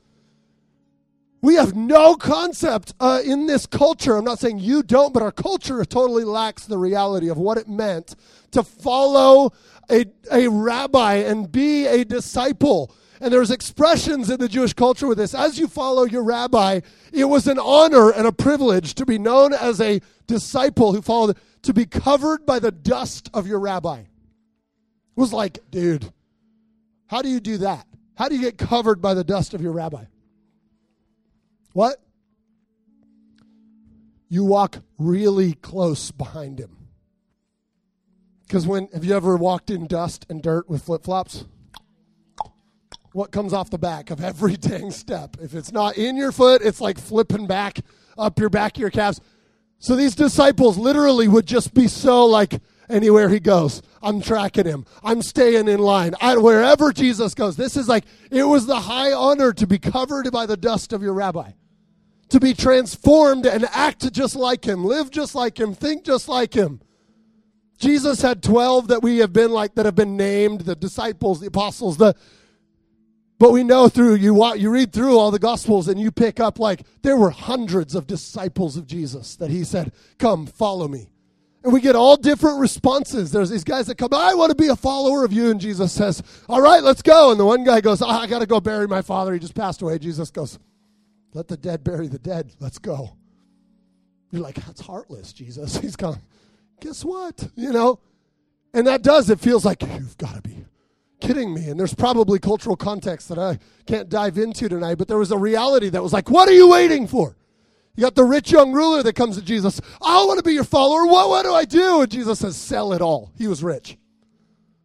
We 1.41 1.55
have 1.55 1.73
no 1.73 2.15
concept 2.15 2.93
uh, 2.99 3.21
in 3.23 3.47
this 3.47 3.65
culture. 3.65 4.17
I'm 4.17 4.25
not 4.25 4.39
saying 4.39 4.59
you 4.59 4.83
don't, 4.83 5.13
but 5.13 5.23
our 5.23 5.31
culture 5.31 5.83
totally 5.85 6.25
lacks 6.25 6.65
the 6.65 6.77
reality 6.77 7.29
of 7.29 7.37
what 7.37 7.57
it 7.57 7.69
meant 7.69 8.15
to 8.51 8.61
follow 8.61 9.53
a, 9.89 10.05
a 10.29 10.49
rabbi 10.49 11.15
and 11.15 11.49
be 11.49 11.87
a 11.87 12.03
disciple. 12.03 12.93
And 13.21 13.33
there's 13.33 13.51
expressions 13.51 14.29
in 14.29 14.39
the 14.39 14.47
Jewish 14.47 14.73
culture 14.73 15.07
with 15.07 15.17
this. 15.17 15.35
As 15.35 15.59
you 15.59 15.67
follow 15.67 16.03
your 16.03 16.23
rabbi, 16.23 16.79
it 17.11 17.25
was 17.25 17.47
an 17.47 17.59
honor 17.59 18.11
and 18.11 18.25
a 18.25 18.31
privilege 18.31 18.95
to 18.95 19.05
be 19.05 19.17
known 19.17 19.53
as 19.53 19.81
a 19.81 19.99
disciple 20.25 20.93
who 20.93 21.01
followed, 21.01 21.37
to 21.63 21.73
be 21.73 21.85
covered 21.85 22.45
by 22.45 22.59
the 22.59 22.71
dust 22.71 23.29
of 23.33 23.45
your 23.45 23.59
rabbi. 23.59 23.99
It 23.99 24.07
was 25.15 25.33
like, 25.33 25.59
dude, 25.69 26.13
how 27.07 27.21
do 27.21 27.27
you 27.27 27.41
do 27.41 27.57
that? 27.57 27.85
How 28.15 28.29
do 28.29 28.35
you 28.35 28.41
get 28.41 28.57
covered 28.57 29.01
by 29.01 29.13
the 29.13 29.23
dust 29.23 29.53
of 29.53 29.61
your 29.61 29.73
rabbi? 29.73 30.05
What? 31.73 32.01
You 34.29 34.45
walk 34.45 34.79
really 34.97 35.53
close 35.53 36.11
behind 36.11 36.59
him. 36.59 36.77
Because 38.47 38.65
when 38.65 38.87
have 38.93 39.03
you 39.03 39.15
ever 39.15 39.35
walked 39.35 39.69
in 39.69 39.87
dust 39.87 40.25
and 40.29 40.41
dirt 40.41 40.69
with 40.69 40.83
flip 40.83 41.03
flops? 41.03 41.45
What 43.11 43.31
comes 43.31 43.53
off 43.53 43.69
the 43.69 43.77
back 43.77 44.11
of 44.11 44.23
every 44.23 44.57
dang 44.57 44.91
step? 44.91 45.37
If 45.41 45.53
it's 45.53 45.71
not 45.71 45.97
in 45.97 46.15
your 46.15 46.31
foot, 46.31 46.61
it's 46.61 46.81
like 46.81 46.97
flipping 46.97 47.47
back 47.47 47.79
up 48.17 48.39
your 48.39 48.49
back 48.49 48.75
of 48.77 48.81
your 48.81 48.89
calves. 48.89 49.21
So 49.79 49.95
these 49.95 50.15
disciples 50.15 50.77
literally 50.77 51.27
would 51.27 51.45
just 51.45 51.73
be 51.73 51.87
so 51.87 52.25
like, 52.25 52.61
anywhere 52.89 53.29
he 53.29 53.39
goes, 53.39 53.81
I'm 54.01 54.21
tracking 54.21 54.65
him. 54.65 54.85
I'm 55.03 55.21
staying 55.21 55.67
in 55.67 55.79
line. 55.79 56.15
I, 56.19 56.37
wherever 56.37 56.91
Jesus 56.91 57.33
goes, 57.33 57.55
this 57.55 57.77
is 57.77 57.87
like, 57.87 58.03
it 58.31 58.43
was 58.43 58.65
the 58.65 58.79
high 58.79 59.13
honor 59.13 59.53
to 59.53 59.67
be 59.67 59.79
covered 59.79 60.31
by 60.31 60.45
the 60.45 60.57
dust 60.57 60.91
of 60.91 61.01
your 61.01 61.13
rabbi, 61.13 61.51
to 62.29 62.39
be 62.39 62.53
transformed 62.53 63.45
and 63.45 63.65
act 63.71 64.11
just 64.11 64.35
like 64.35 64.65
him, 64.65 64.83
live 64.83 65.11
just 65.11 65.35
like 65.35 65.59
him, 65.59 65.73
think 65.73 66.03
just 66.03 66.27
like 66.27 66.53
him. 66.53 66.81
Jesus 67.77 68.21
had 68.21 68.43
12 68.43 68.89
that 68.89 69.01
we 69.01 69.19
have 69.19 69.31
been 69.31 69.51
like, 69.51 69.75
that 69.75 69.85
have 69.85 69.95
been 69.95 70.17
named, 70.17 70.61
the 70.61 70.75
disciples, 70.75 71.39
the 71.39 71.47
apostles, 71.47 71.95
the, 71.95 72.13
but 73.39 73.51
we 73.51 73.63
know 73.63 73.89
through 73.89 74.15
you 74.15 74.55
you 74.55 74.69
read 74.69 74.93
through 74.93 75.17
all 75.17 75.31
the 75.31 75.39
gospels 75.39 75.87
and 75.87 75.99
you 75.99 76.11
pick 76.11 76.39
up 76.39 76.59
like 76.59 76.83
there 77.01 77.17
were 77.17 77.31
hundreds 77.31 77.95
of 77.95 78.05
disciples 78.05 78.77
of 78.77 78.85
Jesus 78.85 79.35
that 79.37 79.49
he 79.49 79.63
said, 79.63 79.91
"Come, 80.17 80.45
follow 80.45 80.87
me." 80.87 81.09
And 81.63 81.73
we 81.73 81.81
get 81.81 81.95
all 81.95 82.15
different 82.15 82.59
responses. 82.59 83.31
There's 83.31 83.49
these 83.49 83.65
guys 83.65 83.87
that 83.87 83.97
come, 83.97 84.13
I 84.13 84.33
want 84.33 84.49
to 84.51 84.55
be 84.55 84.69
a 84.69 84.75
follower 84.77 85.25
of 85.25 85.33
you. 85.33 85.51
And 85.51 85.59
Jesus 85.59 85.91
says, 85.91 86.23
All 86.47 86.61
right, 86.61 86.81
let's 86.81 87.01
go. 87.01 87.31
And 87.31 87.39
the 87.39 87.45
one 87.45 87.65
guy 87.65 87.81
goes, 87.81 88.01
oh, 88.01 88.07
I 88.07 88.27
got 88.27 88.39
to 88.39 88.45
go 88.45 88.61
bury 88.61 88.87
my 88.87 89.01
father. 89.01 89.33
He 89.33 89.39
just 89.39 89.55
passed 89.55 89.81
away. 89.81 89.99
Jesus 89.99 90.31
goes, 90.31 90.57
Let 91.33 91.49
the 91.49 91.57
dead 91.57 91.83
bury 91.83 92.07
the 92.07 92.19
dead. 92.19 92.53
Let's 92.59 92.77
go. 92.77 93.17
You're 94.31 94.41
like, 94.41 94.55
That's 94.55 94.79
heartless, 94.79 95.33
Jesus. 95.33 95.77
He's 95.81 95.97
gone, 95.97 96.21
Guess 96.79 97.03
what? 97.03 97.49
You 97.55 97.73
know? 97.73 97.99
And 98.73 98.87
that 98.87 99.01
does, 99.01 99.29
it 99.29 99.39
feels 99.39 99.65
like 99.65 99.81
you've 99.81 100.17
got 100.17 100.35
to 100.35 100.41
be 100.41 100.63
kidding 101.19 101.53
me. 101.53 101.69
And 101.69 101.79
there's 101.79 101.93
probably 101.93 102.39
cultural 102.39 102.75
context 102.75 103.29
that 103.29 103.37
I 103.37 103.59
can't 103.85 104.09
dive 104.09 104.37
into 104.37 104.69
tonight, 104.69 104.97
but 104.97 105.07
there 105.07 105.17
was 105.17 105.31
a 105.31 105.37
reality 105.37 105.89
that 105.89 106.03
was 106.03 106.13
like, 106.13 106.29
What 106.29 106.49
are 106.49 106.53
you 106.53 106.69
waiting 106.69 107.07
for? 107.07 107.35
You 107.95 108.03
got 108.03 108.15
the 108.15 108.23
rich 108.23 108.51
young 108.51 108.71
ruler 108.71 109.03
that 109.03 109.13
comes 109.13 109.35
to 109.37 109.43
Jesus. 109.43 109.81
I 110.01 110.23
want 110.25 110.37
to 110.37 110.43
be 110.43 110.53
your 110.53 110.63
follower. 110.63 111.05
What, 111.05 111.29
what 111.29 111.43
do 111.43 111.53
I 111.53 111.65
do? 111.65 112.01
And 112.01 112.09
Jesus 112.11 112.39
says, 112.39 112.55
Sell 112.55 112.93
it 112.93 113.01
all. 113.01 113.31
He 113.37 113.47
was 113.47 113.63
rich. 113.63 113.97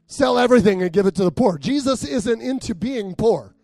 Sell 0.06 0.38
everything 0.38 0.82
and 0.82 0.92
give 0.92 1.06
it 1.06 1.14
to 1.16 1.24
the 1.24 1.32
poor. 1.32 1.58
Jesus 1.58 2.04
isn't 2.04 2.42
into 2.42 2.74
being 2.74 3.14
poor. 3.14 3.54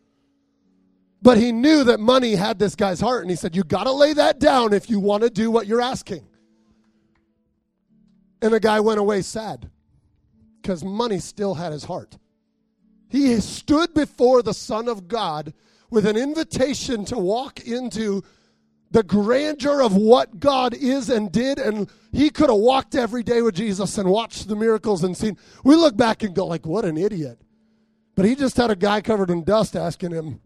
But 1.23 1.37
he 1.37 1.53
knew 1.53 1.85
that 1.85 2.01
money 2.01 2.35
had 2.35 2.59
this 2.59 2.75
guy's 2.75 3.01
heart, 3.01 3.23
and 3.23 3.31
he 3.31 3.37
said, 3.37 3.55
You 3.55 3.63
got 3.63 3.85
to 3.85 3.93
lay 3.93 4.15
that 4.15 4.39
down 4.39 4.73
if 4.73 4.89
you 4.89 5.01
want 5.01 5.23
to 5.23 5.31
do 5.31 5.51
what 5.51 5.67
you're 5.67 5.81
asking. 5.81 6.27
And 8.41 8.55
the 8.55 8.61
guy 8.61 8.81
went 8.81 9.01
away 9.01 9.21
sad 9.21 9.71
because 10.63 10.83
money 10.83 11.19
still 11.19 11.55
had 11.55 11.73
his 11.73 11.85
heart. 11.85 12.17
He 13.11 13.41
stood 13.41 13.93
before 13.93 14.43
the 14.43 14.55
Son 14.55 14.89
of 14.89 15.09
God 15.09 15.53
with 15.91 16.07
an 16.07 16.17
invitation 16.17 17.05
to 17.07 17.19
walk 17.19 17.67
into 17.67 18.23
the 18.93 19.03
grandeur 19.03 19.83
of 19.83 19.97
what 19.97 20.41
God 20.41 20.75
is 20.75 21.11
and 21.11 21.31
did, 21.31 21.59
and 21.59 21.91
he 22.13 22.31
could 22.31 22.51
have 22.51 22.59
walked 22.59 22.95
every 22.95 23.23
day 23.23 23.43
with 23.43 23.57
Jesus 23.57 23.99
and 23.99 24.09
watched 24.09 24.49
the 24.49 24.57
miracles 24.57 25.05
and 25.05 25.17
seen. 25.17 25.37
We 25.65 25.75
look 25.77 25.97
back 25.97 26.23
and 26.23 26.35
go 26.35 26.47
like, 26.47 26.67
"What 26.67 26.85
an 26.85 26.97
idiot!" 26.97 27.41
But 28.15 28.25
he 28.25 28.35
just 28.35 28.57
had 28.57 28.71
a 28.71 28.77
guy 28.77 29.01
covered 29.01 29.31
in 29.31 29.45
dust 29.45 29.77
asking 29.77 30.13
him, 30.13 30.41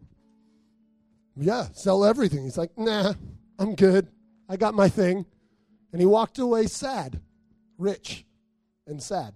"Yeah, 1.35 1.67
sell 1.71 2.03
everything." 2.03 2.43
He's 2.43 2.57
like, 2.57 2.77
"Nah, 2.77 3.13
I'm 3.59 3.75
good. 3.75 4.07
I 4.49 4.57
got 4.57 4.73
my 4.73 4.89
thing," 4.89 5.25
and 5.91 5.99
he 5.99 6.05
walked 6.05 6.39
away 6.39 6.67
sad, 6.67 7.21
rich, 7.77 8.25
and 8.87 9.01
sad. 9.01 9.35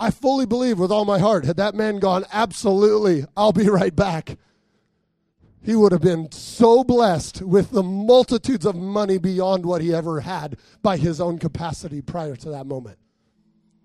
I 0.00 0.10
fully 0.10 0.46
believe 0.46 0.78
with 0.78 0.92
all 0.92 1.04
my 1.04 1.18
heart, 1.18 1.44
had 1.44 1.56
that 1.56 1.74
man 1.74 1.98
gone, 1.98 2.24
absolutely, 2.32 3.24
I'll 3.36 3.52
be 3.52 3.68
right 3.68 3.94
back 3.94 4.36
he 5.68 5.74
would 5.74 5.92
have 5.92 6.00
been 6.00 6.32
so 6.32 6.82
blessed 6.82 7.42
with 7.42 7.72
the 7.72 7.82
multitudes 7.82 8.64
of 8.64 8.74
money 8.74 9.18
beyond 9.18 9.66
what 9.66 9.82
he 9.82 9.92
ever 9.92 10.20
had 10.20 10.56
by 10.82 10.96
his 10.96 11.20
own 11.20 11.38
capacity 11.38 12.00
prior 12.00 12.36
to 12.36 12.48
that 12.50 12.66
moment. 12.66 12.98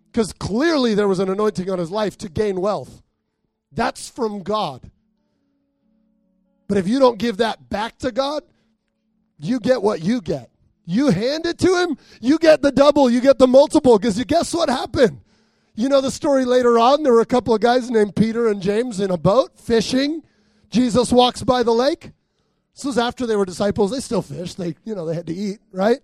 Because 0.09 0.31
clearly 0.31 0.93
there 0.93 1.09
was 1.09 1.19
an 1.19 1.29
anointing 1.29 1.69
on 1.69 1.79
his 1.79 1.91
life 1.91 2.17
to 2.19 2.29
gain 2.29 2.61
wealth. 2.61 3.01
That's 3.73 4.07
from 4.07 4.43
God. 4.43 4.91
But 6.69 6.77
if 6.77 6.87
you 6.87 6.99
don't 6.99 7.17
give 7.17 7.37
that 7.37 7.69
back 7.69 7.97
to 7.97 8.11
God, 8.13 8.43
you 9.37 9.59
get 9.59 9.81
what 9.81 10.01
you 10.01 10.21
get. 10.21 10.51
You 10.85 11.09
hand 11.09 11.45
it 11.45 11.57
to 11.59 11.75
him, 11.81 11.97
you 12.21 12.37
get 12.37 12.61
the 12.61 12.71
double, 12.71 13.09
you 13.09 13.19
get 13.19 13.39
the 13.39 13.47
multiple. 13.47 13.97
Because 13.97 14.17
you 14.17 14.23
guess 14.23 14.53
what 14.53 14.69
happened? 14.69 15.19
You 15.75 15.89
know 15.89 16.01
the 16.01 16.11
story 16.11 16.45
later 16.45 16.77
on? 16.77 17.03
There 17.03 17.13
were 17.13 17.21
a 17.21 17.25
couple 17.25 17.53
of 17.53 17.61
guys 17.61 17.89
named 17.89 18.15
Peter 18.15 18.47
and 18.47 18.61
James 18.61 18.99
in 18.99 19.09
a 19.09 19.17
boat 19.17 19.59
fishing 19.59 20.23
Jesus 20.73 21.11
walks 21.11 21.43
by 21.43 21.61
the 21.61 21.71
lake. 21.71 22.11
This 22.75 22.83
was 22.83 22.97
after 22.97 23.27
they 23.27 23.35
were 23.35 23.45
disciples. 23.45 23.91
They 23.91 23.99
still 23.99 24.23
fished. 24.23 24.57
They, 24.57 24.75
you 24.83 24.95
know, 24.95 25.05
they 25.05 25.13
had 25.13 25.27
to 25.27 25.33
eat, 25.33 25.59
right? 25.71 25.99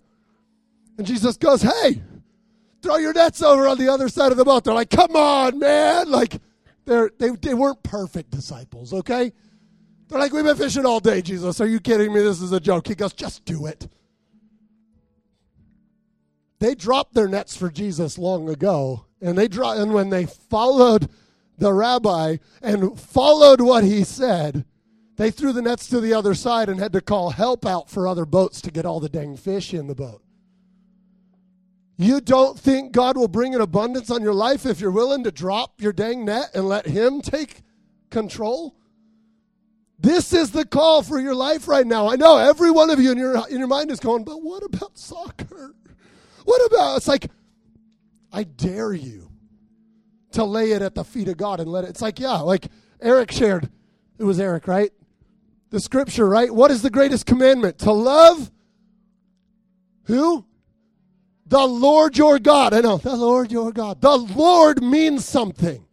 And 0.99 1.07
Jesus 1.07 1.37
goes, 1.37 1.63
Hey, 1.63 2.03
throw 2.83 2.97
your 2.97 3.11
nets 3.11 3.41
over 3.41 3.67
on 3.67 3.79
the 3.79 3.89
other 3.89 4.09
side 4.09 4.31
of 4.31 4.37
the 4.37 4.45
boat. 4.45 4.63
They're 4.63 4.75
like, 4.75 4.91
Come 4.91 5.15
on, 5.15 5.57
man. 5.57 6.11
Like, 6.11 6.39
they're, 6.85 7.09
they, 7.17 7.29
they 7.29 7.55
weren't 7.55 7.81
perfect 7.81 8.29
disciples, 8.29 8.93
okay? 8.93 9.33
They're 10.07 10.19
like, 10.19 10.33
We've 10.33 10.43
been 10.43 10.55
fishing 10.55 10.85
all 10.85 10.99
day, 10.99 11.23
Jesus. 11.23 11.59
Are 11.59 11.67
you 11.67 11.79
kidding 11.79 12.13
me? 12.13 12.21
This 12.21 12.39
is 12.39 12.51
a 12.51 12.59
joke. 12.59 12.87
He 12.87 12.93
goes, 12.93 13.13
Just 13.13 13.45
do 13.45 13.65
it. 13.65 13.87
They 16.59 16.75
dropped 16.75 17.15
their 17.15 17.27
nets 17.27 17.57
for 17.57 17.71
Jesus 17.71 18.19
long 18.19 18.49
ago, 18.49 19.05
and 19.21 19.37
they 19.37 19.47
draw, 19.47 19.73
and 19.73 19.93
when 19.93 20.09
they 20.09 20.25
followed 20.25 21.09
the 21.57 21.73
rabbi 21.73 22.37
and 22.61 22.99
followed 22.99 23.61
what 23.61 23.83
he 23.83 24.03
said, 24.03 24.65
they 25.17 25.31
threw 25.31 25.51
the 25.51 25.61
nets 25.61 25.87
to 25.87 25.99
the 25.99 26.13
other 26.13 26.33
side 26.33 26.69
and 26.69 26.79
had 26.79 26.93
to 26.93 27.01
call 27.01 27.31
help 27.31 27.65
out 27.65 27.89
for 27.89 28.07
other 28.07 28.25
boats 28.25 28.61
to 28.61 28.71
get 28.71 28.85
all 28.85 28.99
the 28.99 29.09
dang 29.09 29.35
fish 29.35 29.73
in 29.73 29.87
the 29.87 29.95
boat. 29.95 30.21
You 31.97 32.21
don't 32.21 32.57
think 32.57 32.93
God 32.93 33.17
will 33.17 33.27
bring 33.27 33.53
an 33.53 33.59
abundance 33.59 34.09
on 34.09 34.21
your 34.21 34.33
life 34.33 34.65
if 34.65 34.79
you're 34.79 34.89
willing 34.89 35.25
to 35.25 35.31
drop 35.31 35.81
your 35.81 35.91
dang 35.91 36.23
net 36.23 36.51
and 36.53 36.69
let 36.69 36.85
Him 36.85 37.19
take 37.19 37.61
control? 38.09 38.75
This 39.99 40.31
is 40.31 40.51
the 40.51 40.65
call 40.65 41.03
for 41.03 41.19
your 41.19 41.35
life 41.35 41.67
right 41.67 41.85
now. 41.85 42.07
I 42.07 42.15
know 42.15 42.37
every 42.37 42.71
one 42.71 42.89
of 42.89 43.01
you 43.01 43.11
in 43.11 43.17
your 43.17 43.45
in 43.49 43.59
your 43.59 43.67
mind 43.67 43.91
is 43.91 43.99
going, 43.99 44.23
but 44.23 44.41
what 44.41 44.63
about 44.63 44.97
soccer? 44.97 45.75
What 46.45 46.65
about 46.67 46.95
it's 46.95 47.07
like 47.09 47.29
I 48.31 48.43
dare 48.43 48.93
you 48.93 49.31
to 50.31 50.43
lay 50.43 50.71
it 50.71 50.81
at 50.81 50.95
the 50.95 51.03
feet 51.03 51.27
of 51.27 51.37
God 51.37 51.59
and 51.59 51.71
let 51.71 51.83
it. 51.83 51.89
It's 51.89 52.01
like, 52.01 52.19
yeah, 52.19 52.37
like 52.39 52.67
Eric 53.01 53.31
shared. 53.31 53.69
It 54.17 54.23
was 54.23 54.39
Eric, 54.39 54.67
right? 54.67 54.91
The 55.69 55.79
scripture, 55.79 56.27
right? 56.27 56.53
What 56.53 56.71
is 56.71 56.81
the 56.81 56.89
greatest 56.89 57.25
commandment? 57.25 57.79
To 57.79 57.91
love 57.91 58.51
who? 60.03 60.45
The 61.45 61.65
Lord 61.65 62.17
your 62.17 62.37
God. 62.39 62.73
I 62.73 62.81
know, 62.81 62.97
the 62.97 63.15
Lord 63.15 63.51
your 63.51 63.71
God. 63.71 64.01
The 64.01 64.17
Lord 64.17 64.83
means 64.83 65.25
something. 65.25 65.85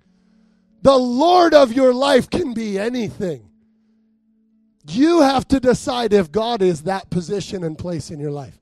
The 0.82 0.96
Lord 0.96 1.54
of 1.54 1.72
your 1.72 1.94
life 1.94 2.28
can 2.30 2.52
be 2.52 2.78
anything. 2.78 3.48
You 4.88 5.22
have 5.22 5.48
to 5.48 5.58
decide 5.58 6.12
if 6.12 6.30
God 6.30 6.62
is 6.62 6.82
that 6.82 7.10
position 7.10 7.64
and 7.64 7.76
place 7.76 8.10
in 8.10 8.20
your 8.20 8.30
life. 8.30 8.58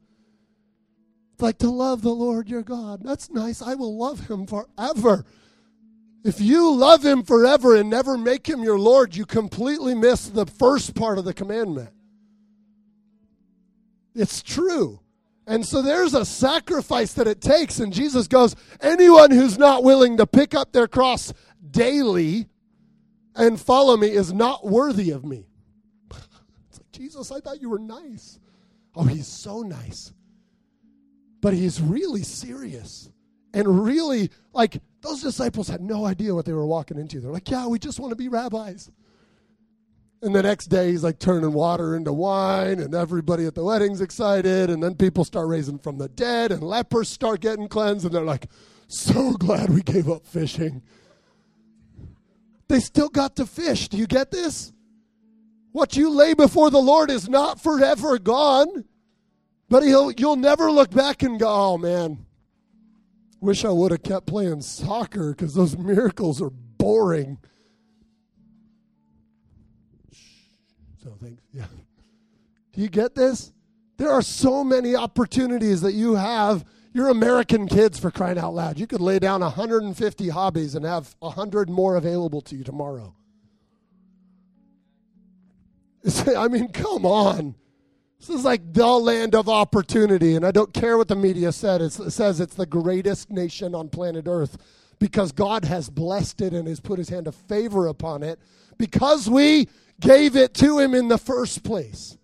It's 1.35 1.43
like 1.43 1.59
to 1.59 1.69
love 1.69 2.03
the 2.03 2.14
Lord 2.14 2.49
your 2.49 2.62
God. 2.62 3.03
That's 3.03 3.29
nice. 3.29 3.61
I 3.61 3.75
will 3.75 3.99
love 3.99 4.29
him 4.29 4.47
forever. 4.47 5.25
If 6.23 6.41
you 6.41 6.73
love 6.73 7.05
him 7.05 7.25
forever 7.25 7.75
and 7.75 7.91
never 7.91 8.17
make 8.17 8.47
him 8.47 8.62
your 8.62 8.79
Lord, 8.79 9.17
you 9.17 9.26
completely 9.26 9.97
miss 9.97 10.29
the 10.29 10.47
first 10.47 10.95
part 10.95 11.19
of 11.19 11.25
the 11.25 11.35
commandment. 11.35 11.91
It's 14.14 14.43
true. 14.43 15.00
And 15.45 15.67
so 15.67 15.83
there's 15.83 16.14
a 16.14 16.25
sacrifice 16.25 17.14
that 17.14 17.26
it 17.26 17.41
takes. 17.41 17.81
And 17.81 17.93
Jesus 17.93 18.29
goes, 18.29 18.55
anyone 18.81 19.33
who's 19.33 19.59
not 19.59 19.83
willing 19.83 20.19
to 20.19 20.29
pick 20.29 20.55
up 20.55 20.71
their 20.71 20.87
cross 20.87 21.33
daily 21.69 22.47
and 23.35 23.61
follow 23.61 23.97
me 23.97 24.07
is 24.07 24.33
not 24.33 24.64
worthy 24.64 25.11
of 25.11 25.25
me. 25.25 25.49
it's 26.12 26.79
like, 26.79 26.93
Jesus, 26.93 27.33
I 27.33 27.41
thought 27.41 27.61
you 27.61 27.71
were 27.71 27.81
nice. 27.81 28.38
Oh, 28.95 29.03
he's 29.03 29.26
so 29.26 29.62
nice. 29.62 30.12
But 31.45 31.53
he's 31.53 31.79
really 31.79 32.23
serious 32.23 33.11
and 33.53 33.85
really, 33.85 34.31
like, 34.55 34.81
those 35.03 35.21
disciples 35.21 35.69
had 35.69 35.83
no 35.83 36.07
idea 36.07 36.35
what 36.35 36.47
they 36.47 36.55
were 36.55 36.65
walking 36.65 36.99
into. 36.99 37.21
They're 37.21 37.31
like, 37.31 37.51
yeah, 37.51 37.67
we 37.67 37.79
just 37.79 38.01
want 38.01 38.13
to 38.13 38.17
be 38.17 38.29
rabbis. 38.29 38.91
And 40.23 40.35
the 40.35 40.43
next 40.43 40.69
day, 40.69 40.93
he's 40.93 41.05
like 41.05 41.19
turning 41.19 41.53
water 41.53 41.97
into 41.97 42.15
wine, 42.15 42.81
and 42.81 42.95
everybody 42.95 43.45
at 43.45 43.55
the 43.55 43.63
wedding's 43.63 44.01
excited. 44.01 44.71
And 44.71 44.83
then 44.83 44.95
people 44.95 45.23
start 45.23 45.47
raising 45.49 45.79
from 45.79 45.99
the 45.99 46.09
dead, 46.09 46.51
and 46.51 46.63
lepers 46.63 47.11
start 47.11 47.41
getting 47.41 47.69
cleansed, 47.69 48.07
and 48.07 48.15
they're 48.15 48.23
like, 48.23 48.49
so 48.89 49.33
glad 49.33 49.69
we 49.69 49.83
gave 49.83 50.09
up 50.09 50.25
fishing. 50.25 50.81
They 52.69 52.81
still 52.81 53.11
got 53.11 53.37
to 53.37 53.45
fish. 53.45 53.91
Do 53.91 53.99
you 53.99 54.07
get 54.07 54.31
this? 54.31 54.73
What 55.73 55.95
you 55.95 56.09
lay 56.09 56.33
before 56.33 56.71
the 56.71 56.81
Lord 56.81 57.11
is 57.11 57.29
not 57.29 57.61
forever 57.61 58.19
gone, 58.19 58.87
but 59.75 59.83
he'll, 59.83 60.12
you'll 60.12 60.37
never 60.37 60.71
look 60.71 60.93
back 60.93 61.25
and 61.25 61.37
go, 61.37 61.49
oh 61.49 61.76
man, 61.76 62.25
wish 63.40 63.64
I 63.64 63.71
would 63.71 63.90
have 63.90 64.04
kept 64.04 64.25
playing 64.25 64.61
soccer 64.61 65.31
because 65.31 65.52
those 65.52 65.76
miracles 65.76 66.40
are 66.40 66.50
boring. 66.50 67.38
So 71.02 71.16
thanks. 71.21 71.43
Yeah. 71.52 71.64
Do 72.73 72.83
you 72.83 72.88
get 72.88 73.16
this? 73.16 73.52
There 73.97 74.12
are 74.12 74.23
so 74.23 74.62
many 74.62 74.95
opportunities 74.95 75.81
that 75.81 75.95
you 75.95 76.14
have. 76.14 76.64
You're 76.93 77.09
American 77.09 77.66
kids 77.66 77.99
for 77.99 78.12
crying 78.12 78.38
out 78.38 78.54
loud. 78.54 78.78
You 78.78 78.87
could 78.87 79.00
lay 79.00 79.19
down 79.19 79.40
150 79.40 80.28
hobbies 80.28 80.76
and 80.76 80.85
have 80.85 81.16
100 81.19 81.69
more 81.69 81.97
available 81.97 82.43
to 82.43 82.54
you 82.54 82.62
tomorrow. 82.62 83.16
I 86.37 86.47
mean, 86.47 86.69
come 86.69 87.04
on. 87.04 87.57
This 88.18 88.30
is 88.30 88.44
like 88.44 88.73
the 88.73 88.87
land 88.87 89.35
of 89.35 89.49
opportunity, 89.49 90.35
and 90.35 90.47
I 90.47 90.50
don't 90.50 90.73
care 90.73 90.97
what 90.97 91.09
the 91.09 91.16
media 91.16 91.52
said. 91.52 91.83
It's, 91.83 91.99
it 91.99 92.11
says 92.12 92.40
it's 92.40 92.54
the 92.54 92.66
greatest 92.66 93.30
nation 93.30 93.75
on 93.75 93.88
planet 93.88 94.26
Earth 94.26 94.56
because 94.99 95.33
God 95.33 95.64
has 95.64 95.90
blessed 95.90 96.40
it 96.40 96.52
and 96.54 96.66
has 96.68 96.80
put 96.80 96.99
his 96.99 97.09
hand 97.11 97.26
of 97.26 97.35
favor 97.35 97.87
upon 97.87 98.23
it 98.23 98.38
because 98.78 99.28
we 99.28 99.68
gave 100.00 100.37
it 100.37 100.54
to 100.54 100.78
him 100.78 100.94
in 100.94 101.09
the 101.09 101.18
first 101.18 101.62
place. 101.62 102.16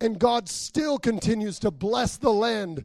And 0.00 0.18
God 0.18 0.48
still 0.48 0.98
continues 0.98 1.58
to 1.60 1.70
bless 1.70 2.16
the 2.16 2.32
land 2.32 2.84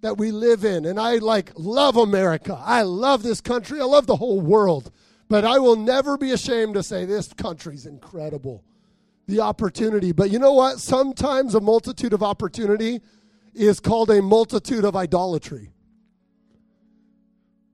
that 0.00 0.18
we 0.18 0.30
live 0.30 0.64
in. 0.64 0.84
And 0.84 0.98
I 0.98 1.16
like 1.16 1.52
love 1.56 1.96
America. 1.96 2.60
I 2.64 2.82
love 2.82 3.22
this 3.22 3.40
country. 3.40 3.80
I 3.80 3.84
love 3.84 4.06
the 4.06 4.16
whole 4.16 4.40
world. 4.40 4.90
But 5.28 5.44
I 5.44 5.58
will 5.58 5.76
never 5.76 6.16
be 6.16 6.32
ashamed 6.32 6.74
to 6.74 6.82
say 6.82 7.04
this 7.04 7.32
country's 7.32 7.86
incredible. 7.86 8.64
The 9.26 9.40
opportunity. 9.40 10.12
But 10.12 10.30
you 10.30 10.38
know 10.38 10.52
what? 10.52 10.78
Sometimes 10.78 11.54
a 11.54 11.60
multitude 11.60 12.12
of 12.12 12.22
opportunity 12.22 13.00
is 13.54 13.80
called 13.80 14.10
a 14.10 14.22
multitude 14.22 14.84
of 14.84 14.94
idolatry. 14.94 15.72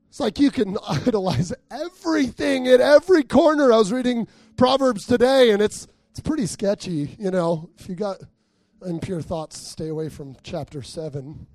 It's 0.09 0.21
like 0.21 0.39
you 0.39 0.51
can 0.51 0.77
idolize 0.89 1.53
everything 1.71 2.69
at 2.69 2.81
every 2.81 3.23
corner. 3.23 3.73
I 3.73 3.79
was 3.79 3.93
reading 3.93 4.29
Proverbs 4.57 5.07
today 5.07 5.51
and 5.51 5.61
it's 5.63 5.89
it's 6.11 6.21
pretty 6.21 6.45
sketchy, 6.45 7.17
you 7.19 7.31
know. 7.31 7.71
If 7.79 7.89
you 7.89 7.95
got 7.95 8.19
impure 8.85 9.23
thoughts, 9.23 9.59
stay 9.59 9.89
away 9.89 10.11
from 10.11 10.37
chapter 10.43 10.83
7. 10.83 11.47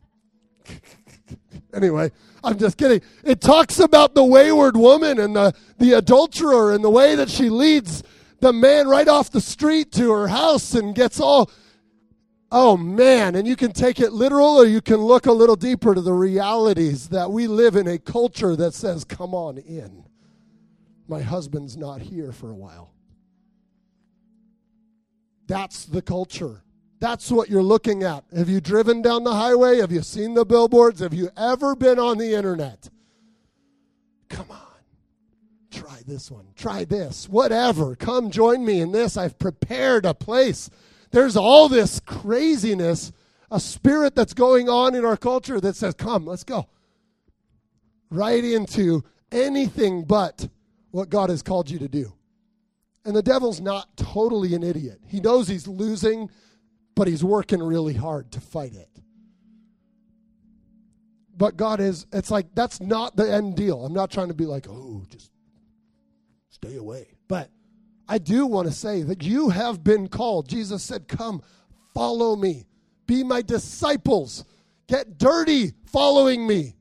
anyway, 1.75 2.11
I'm 2.43 2.57
just 2.57 2.77
kidding. 2.77 3.01
It 3.23 3.39
talks 3.39 3.77
about 3.77 4.15
the 4.15 4.23
wayward 4.23 4.75
woman 4.75 5.19
and 5.19 5.35
the, 5.35 5.53
the 5.77 5.93
adulterer 5.93 6.73
and 6.73 6.83
the 6.83 6.89
way 6.89 7.13
that 7.13 7.29
she 7.29 7.49
leads 7.49 8.01
the 8.39 8.53
man 8.53 8.87
right 8.87 9.07
off 9.07 9.31
the 9.31 9.41
street 9.41 9.91
to 9.93 10.11
her 10.11 10.27
house 10.27 10.73
and 10.73 10.93
gets 10.95 11.19
all 11.19 11.49
Oh 12.49 12.77
man, 12.77 13.35
and 13.35 13.45
you 13.45 13.57
can 13.57 13.73
take 13.73 13.99
it 13.99 14.13
literal 14.13 14.55
or 14.55 14.65
you 14.65 14.79
can 14.79 14.97
look 14.97 15.25
a 15.25 15.31
little 15.33 15.57
deeper 15.57 15.93
to 15.93 15.99
the 15.99 16.13
realities 16.13 17.09
that 17.09 17.29
we 17.29 17.45
live 17.45 17.75
in 17.75 17.87
a 17.87 17.97
culture 17.97 18.55
that 18.55 18.73
says, 18.73 19.03
Come 19.03 19.33
on 19.33 19.57
in. 19.57 20.05
My 21.09 21.21
husband's 21.21 21.75
not 21.75 22.01
here 22.01 22.31
for 22.31 22.49
a 22.49 22.55
while. 22.55 22.93
That's 25.47 25.85
the 25.85 26.01
culture. 26.01 26.63
That's 26.99 27.31
what 27.31 27.49
you're 27.49 27.63
looking 27.63 28.03
at. 28.03 28.23
Have 28.35 28.49
you 28.49 28.59
driven 28.59 29.01
down 29.01 29.23
the 29.23 29.33
highway? 29.33 29.79
Have 29.79 29.91
you 29.91 30.01
seen 30.01 30.33
the 30.33 30.45
billboards? 30.45 30.99
Have 31.01 31.13
you 31.13 31.29
ever 31.37 31.75
been 31.75 31.99
on 31.99 32.17
the 32.17 32.33
internet? 32.33 32.89
Come 34.29 34.47
on. 34.49 34.66
Try 35.77 36.01
this 36.05 36.29
one. 36.31 36.47
Try 36.55 36.85
this. 36.85 37.29
Whatever. 37.29 37.95
Come 37.95 38.31
join 38.31 38.65
me 38.65 38.81
in 38.81 38.91
this. 38.91 39.17
I've 39.17 39.39
prepared 39.39 40.05
a 40.05 40.13
place 40.13 40.69
there's 41.11 41.37
all 41.37 41.69
this 41.69 41.99
craziness, 41.99 43.11
a 43.49 43.59
spirit 43.59 44.15
that's 44.15 44.33
going 44.33 44.69
on 44.69 44.95
in 44.95 45.05
our 45.05 45.17
culture 45.17 45.59
that 45.59 45.75
says, 45.75 45.93
come, 45.93 46.25
let's 46.25 46.43
go. 46.43 46.67
Right 48.09 48.43
into 48.43 49.03
anything 49.31 50.03
but 50.03 50.49
what 50.91 51.09
God 51.09 51.29
has 51.29 51.41
called 51.41 51.69
you 51.69 51.79
to 51.79 51.87
do. 51.87 52.13
And 53.05 53.15
the 53.15 53.21
devil's 53.21 53.61
not 53.61 53.95
totally 53.95 54.53
an 54.53 54.63
idiot. 54.63 54.99
He 55.07 55.21
knows 55.21 55.47
he's 55.47 55.67
losing, 55.67 56.29
but 56.95 57.07
he's 57.07 57.23
working 57.23 57.63
really 57.63 57.93
hard 57.93 58.31
to 58.33 58.41
fight 58.41 58.73
it. 58.73 58.89
But 61.37 61.55
God 61.55 61.79
is, 61.79 62.05
it's 62.11 62.31
like, 62.31 62.47
that's 62.53 62.81
not 62.81 63.15
the 63.15 63.31
end 63.31 63.55
deal. 63.55 63.85
I'm 63.85 63.93
not 63.93 64.11
trying 64.11 64.27
to 64.29 64.33
be 64.33 64.45
like, 64.45 64.67
oh, 64.67 65.05
just 65.07 65.31
stay 66.57 66.75
away. 66.75 67.07
But 67.27 67.49
I 68.07 68.17
do 68.17 68.45
want 68.45 68.67
to 68.67 68.73
say 68.73 69.03
that 69.03 69.23
you 69.23 69.49
have 69.49 69.83
been 69.83 70.07
called. 70.07 70.49
Jesus 70.49 70.83
said, 70.83 71.07
Come, 71.07 71.41
follow 71.93 72.35
me, 72.35 72.65
be 73.05 73.23
my 73.23 73.41
disciples, 73.41 74.43
get 74.87 75.17
dirty 75.17 75.73
following 75.85 76.47
me. 76.47 76.75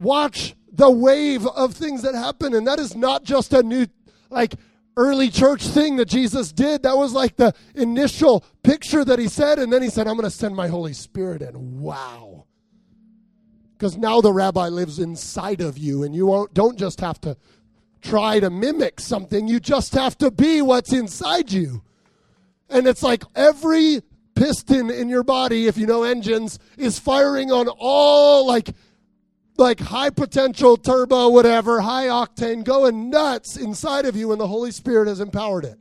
Watch 0.00 0.54
the 0.72 0.90
wave 0.90 1.46
of 1.46 1.74
things 1.74 2.02
that 2.02 2.14
happen. 2.14 2.54
And 2.54 2.66
that 2.66 2.78
is 2.78 2.96
not 2.96 3.22
just 3.22 3.52
a 3.52 3.62
new, 3.62 3.86
like, 4.30 4.54
early 4.96 5.28
church 5.28 5.62
thing 5.62 5.96
that 5.96 6.08
Jesus 6.08 6.52
did. 6.52 6.82
That 6.82 6.96
was 6.96 7.12
like 7.12 7.36
the 7.36 7.52
initial 7.74 8.44
picture 8.62 9.04
that 9.04 9.18
he 9.18 9.28
said. 9.28 9.58
And 9.58 9.70
then 9.70 9.82
he 9.82 9.90
said, 9.90 10.08
I'm 10.08 10.16
going 10.16 10.24
to 10.24 10.30
send 10.30 10.56
my 10.56 10.68
Holy 10.68 10.94
Spirit. 10.94 11.42
And 11.42 11.80
wow. 11.80 12.46
Because 13.72 13.98
now 13.98 14.22
the 14.22 14.32
rabbi 14.32 14.68
lives 14.68 14.98
inside 14.98 15.60
of 15.60 15.78
you, 15.78 16.02
and 16.02 16.14
you 16.14 16.48
don't 16.52 16.78
just 16.78 17.00
have 17.00 17.20
to 17.22 17.36
try 18.00 18.40
to 18.40 18.50
mimic 18.50 19.00
something. 19.00 19.48
You 19.48 19.60
just 19.60 19.94
have 19.94 20.16
to 20.18 20.30
be 20.30 20.62
what's 20.62 20.92
inside 20.92 21.52
you. 21.52 21.82
And 22.68 22.86
it's 22.86 23.02
like 23.02 23.24
every 23.34 24.02
piston 24.34 24.90
in 24.90 25.08
your 25.08 25.22
body, 25.22 25.66
if 25.66 25.76
you 25.76 25.86
know 25.86 26.02
engines, 26.04 26.58
is 26.78 26.98
firing 26.98 27.50
on 27.50 27.68
all 27.78 28.46
like 28.46 28.70
like 29.56 29.78
high 29.78 30.10
potential 30.10 30.76
turbo 30.76 31.28
whatever, 31.28 31.80
high 31.80 32.06
octane 32.06 32.64
going 32.64 33.10
nuts 33.10 33.56
inside 33.56 34.06
of 34.06 34.16
you 34.16 34.32
and 34.32 34.40
the 34.40 34.46
Holy 34.46 34.70
Spirit 34.70 35.06
has 35.06 35.20
empowered 35.20 35.64
it. 35.64 35.78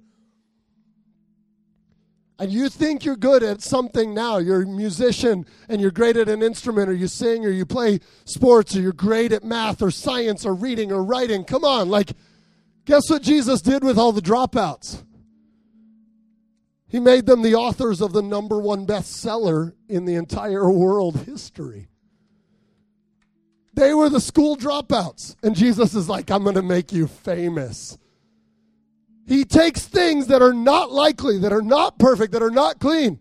And 2.40 2.52
you 2.54 2.70
think 2.70 3.04
you're 3.04 3.18
good 3.18 3.44
at 3.44 3.62
something 3.62 4.14
now. 4.14 4.38
You're 4.38 4.62
a 4.62 4.66
musician 4.66 5.46
and 5.68 5.82
you're 5.82 5.92
great 5.92 6.16
at 6.16 6.30
an 6.30 6.42
instrument, 6.42 6.90
or 6.90 6.94
you 6.94 7.08
sing, 7.08 7.46
or 7.46 7.50
you 7.50 7.66
play 7.66 8.00
sports, 8.24 8.76
or 8.78 8.82
you're 8.82 8.94
great 8.94 9.34
at 9.34 9.44
math, 9.44 9.82
or 9.82 9.92
science, 9.92 10.46
or 10.46 10.54
reading, 10.54 10.90
or 10.90 11.04
writing. 11.04 11.44
Come 11.44 11.66
on, 11.66 11.90
like, 11.90 12.14
guess 12.86 13.10
what 13.10 13.24
Jesus 13.24 13.62
did 13.62 13.84
with 13.84 13.98
all 13.98 14.14
the 14.14 14.22
dropouts? 14.22 15.04
He 16.88 17.02
made 17.02 17.26
them 17.26 17.42
the 17.42 17.56
authors 17.56 18.00
of 18.00 18.14
the 18.14 18.24
number 18.24 18.58
one 18.60 18.88
bestseller 18.88 19.74
in 19.90 20.06
the 20.06 20.16
entire 20.16 20.72
world 20.72 21.20
history. 21.26 21.90
They 23.74 23.94
were 23.94 24.10
the 24.10 24.22
school 24.22 24.58
dropouts. 24.58 25.36
And 25.44 25.56
Jesus 25.56 25.94
is 25.94 26.10
like, 26.10 26.32
I'm 26.32 26.44
going 26.44 26.56
to 26.56 26.62
make 26.62 26.92
you 26.92 27.08
famous. 27.08 27.98
He 29.30 29.46
takes 29.46 29.86
things 29.86 30.26
that 30.28 30.42
are 30.42 30.54
not 30.54 30.92
likely, 30.92 31.38
that 31.38 31.54
are 31.54 31.62
not 31.62 32.00
perfect, 32.00 32.34
that 32.34 32.42
are 32.42 32.50
not 32.50 32.80
clean. 32.80 33.20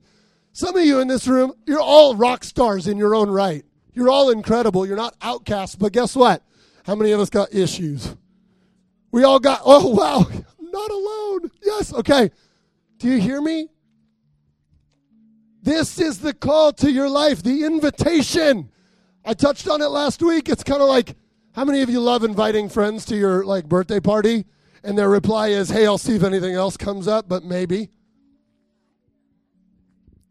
Some 0.54 0.74
of 0.74 0.82
you 0.82 1.00
in 1.00 1.06
this 1.06 1.28
room, 1.28 1.52
you're 1.66 1.82
all 1.82 2.16
rock 2.16 2.44
stars 2.44 2.88
in 2.88 2.96
your 2.96 3.14
own 3.14 3.28
right. 3.28 3.62
You're 3.92 4.08
all 4.08 4.30
incredible. 4.30 4.86
You're 4.86 4.96
not 4.96 5.14
outcasts, 5.20 5.76
but 5.76 5.92
guess 5.92 6.16
what? 6.16 6.42
How 6.84 6.94
many 6.94 7.12
of 7.12 7.20
us 7.20 7.28
got 7.28 7.52
issues? 7.52 8.16
We 9.12 9.22
all 9.22 9.38
got, 9.38 9.60
oh, 9.66 9.88
wow, 9.90 10.20
not 10.60 10.90
alone. 10.90 11.50
Yes, 11.62 11.92
okay. 11.92 12.30
Do 12.96 13.08
you 13.08 13.20
hear 13.20 13.42
me? 13.42 13.68
This 15.62 16.00
is 16.00 16.20
the 16.20 16.32
call 16.32 16.72
to 16.72 16.90
your 16.90 17.10
life, 17.10 17.42
the 17.42 17.64
invitation. 17.64 18.70
I 19.26 19.34
touched 19.34 19.68
on 19.68 19.82
it 19.82 19.88
last 19.88 20.22
week. 20.22 20.48
It's 20.48 20.64
kind 20.64 20.80
of 20.80 20.88
like, 20.88 21.16
how 21.52 21.66
many 21.66 21.82
of 21.82 21.90
you 21.90 22.00
love 22.00 22.24
inviting 22.24 22.70
friends 22.70 23.04
to 23.06 23.14
your 23.14 23.44
like 23.44 23.68
birthday 23.68 24.00
party? 24.00 24.46
And 24.84 24.96
their 24.96 25.08
reply 25.08 25.48
is, 25.48 25.70
hey, 25.70 25.86
I'll 25.86 25.98
see 25.98 26.16
if 26.16 26.22
anything 26.22 26.54
else 26.54 26.76
comes 26.76 27.08
up, 27.08 27.28
but 27.28 27.44
maybe. 27.44 27.90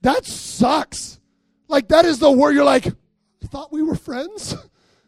That 0.01 0.25
sucks. 0.25 1.19
Like, 1.67 1.89
that 1.89 2.05
is 2.05 2.19
the 2.19 2.31
word 2.31 2.53
you're 2.55 2.63
like, 2.63 2.87
I 2.87 3.47
thought 3.47 3.71
we 3.73 3.83
were 3.83 3.95
friends. 3.95 4.55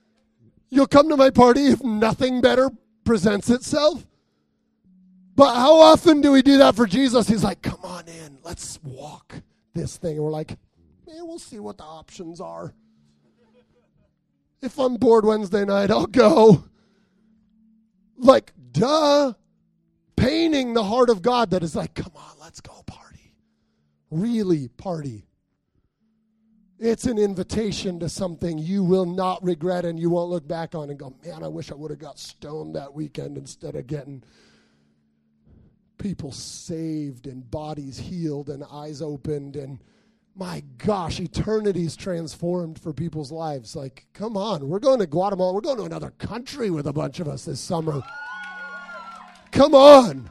You'll 0.70 0.88
come 0.88 1.10
to 1.10 1.18
my 1.18 1.30
party 1.30 1.68
if 1.68 1.84
nothing 1.84 2.42
better 2.42 2.70
presents 3.04 3.50
itself. 3.50 4.06
But 5.36 5.56
how 5.56 5.80
often 5.80 6.22
do 6.22 6.32
we 6.32 6.42
do 6.42 6.58
that 6.58 6.76
for 6.76 6.86
Jesus? 6.86 7.28
He's 7.28 7.44
like, 7.44 7.62
come 7.62 7.80
on 7.84 8.08
in, 8.08 8.38
let's 8.44 8.78
walk 8.84 9.36
this 9.74 9.98
thing. 9.98 10.18
And 10.18 10.26
we're 10.26 10.32
like, 10.32 10.58
man, 11.08 11.26
we'll 11.26 11.40
see 11.40 11.60
what 11.60 11.78
the 11.78 11.86
options 11.86 12.42
are. 12.42 12.74
If 14.62 14.78
I'm 14.78 14.98
bored 14.98 15.24
Wednesday 15.24 15.64
night, 15.64 15.90
I'll 15.90 16.08
go. 16.08 16.66
Like, 18.18 18.52
duh. 18.80 19.34
paining 20.16 20.74
the 20.74 20.84
heart 20.84 21.10
of 21.10 21.22
God 21.22 21.52
that 21.52 21.64
is 21.64 21.76
like, 21.76 21.94
come 21.94 22.12
on, 22.16 22.36
let's 22.42 22.62
go 22.62 22.84
party. 22.86 23.34
Really 24.12 24.68
party. 24.68 25.26
It's 26.80 27.06
an 27.06 27.18
invitation 27.18 28.00
to 28.00 28.10
something 28.10 28.58
you 28.58 28.84
will 28.84 29.06
not 29.06 29.44
regret 29.44 29.84
and 29.86 30.00
you 30.00 30.10
won't 30.10 30.30
look 30.30 30.48
back 30.48 30.76
on 30.76 30.90
and 30.90 30.98
go, 30.98 31.14
man, 31.26 31.44
I 31.44 31.48
wish 31.50 31.72
I 31.72 31.76
would 31.76 31.92
have 31.92 32.00
got 32.00 32.18
stoned 32.18 32.76
that 32.76 32.94
weekend 32.94 33.38
instead 33.38 33.76
of 33.76 33.86
getting 33.86 34.24
people 35.98 36.32
saved 36.32 37.28
and 37.28 37.50
bodies 37.52 37.98
healed 37.98 38.50
and 38.50 38.64
eyes 38.72 39.02
opened 39.02 39.58
and 39.58 39.84
my 40.36 40.64
gosh, 40.78 41.20
eternity's 41.20 41.98
transformed 41.98 42.80
for 42.80 42.94
people's 42.94 43.30
lives. 43.30 43.76
Like, 43.76 44.06
come 44.14 44.38
on, 44.38 44.70
we're 44.70 44.80
going 44.80 45.00
to 45.00 45.08
Guatemala. 45.08 45.54
We're 45.54 45.60
going 45.60 45.78
to 45.78 45.84
another 45.84 46.12
country 46.12 46.70
with 46.70 46.88
a 46.88 46.94
bunch 46.94 47.20
of 47.20 47.28
us 47.28 47.44
this 47.44 47.60
summer. 47.60 48.02
Come 49.52 49.74
on. 49.76 50.30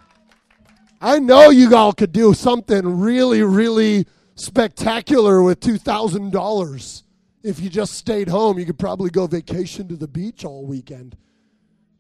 I 1.01 1.19
know 1.19 1.51
you 1.51 1.75
all 1.77 1.93
could 1.93 2.13
do 2.13 2.35
something 2.35 3.01
really, 3.01 3.43
really 3.43 4.07
spectacular 4.35 5.43
with 5.43 5.61
$2,000. 5.61 7.03
If 7.43 7.61
you 7.61 7.71
just 7.71 7.95
stayed 7.95 8.29
home, 8.29 8.59
you 8.59 8.67
could 8.67 8.79
probably 8.79 9.11
go 9.11 9.27
vacation 9.27 9.89
to 9.89 9.97
the 9.97 10.09
beach 10.09 10.45
all 10.45 10.67
weekend. 10.67 11.17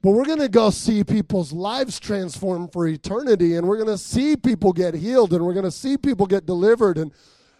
But 0.02 0.12
we're 0.12 0.24
going 0.24 0.40
to 0.40 0.48
go 0.48 0.70
see 0.70 1.02
people's 1.02 1.52
lives 1.52 1.98
transform 1.98 2.68
for 2.68 2.86
eternity, 2.86 3.56
and 3.56 3.66
we're 3.66 3.76
going 3.76 3.88
to 3.88 3.98
see 3.98 4.36
people 4.36 4.72
get 4.72 4.94
healed, 4.94 5.32
and 5.32 5.44
we're 5.44 5.54
going 5.54 5.64
to 5.64 5.70
see 5.70 5.96
people 5.96 6.26
get 6.26 6.46
delivered. 6.46 6.98
And 6.98 7.12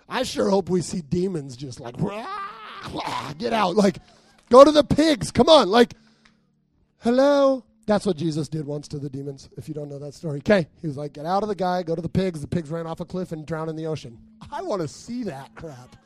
I 0.08 0.22
sure 0.22 0.48
hope 0.48 0.68
we 0.68 0.80
see 0.80 1.00
demons 1.02 1.56
just 1.56 1.80
like, 1.80 1.94
rah, 1.98 2.48
rah, 2.92 3.32
get 3.38 3.52
out. 3.52 3.76
Like, 3.76 3.98
go 4.50 4.64
to 4.64 4.70
the 4.70 4.84
pigs. 4.84 5.30
Come 5.32 5.48
on. 5.48 5.68
Like, 5.68 5.94
hello. 7.00 7.64
That's 7.88 8.04
what 8.04 8.18
Jesus 8.18 8.50
did 8.50 8.66
once 8.66 8.86
to 8.88 8.98
the 8.98 9.08
demons, 9.08 9.48
if 9.56 9.66
you 9.66 9.72
don't 9.72 9.88
know 9.88 9.98
that 9.98 10.12
story. 10.12 10.40
Okay. 10.40 10.66
He 10.82 10.86
was 10.86 10.98
like, 10.98 11.14
get 11.14 11.24
out 11.24 11.42
of 11.42 11.48
the 11.48 11.54
guy, 11.54 11.82
go 11.82 11.94
to 11.94 12.02
the 12.02 12.08
pigs. 12.08 12.42
The 12.42 12.46
pigs 12.46 12.68
ran 12.68 12.86
off 12.86 13.00
a 13.00 13.06
cliff 13.06 13.32
and 13.32 13.46
drowned 13.46 13.70
in 13.70 13.76
the 13.76 13.86
ocean. 13.86 14.18
I 14.52 14.60
want 14.60 14.82
to 14.82 14.88
see 14.88 15.22
that 15.22 15.54
crap. 15.54 15.96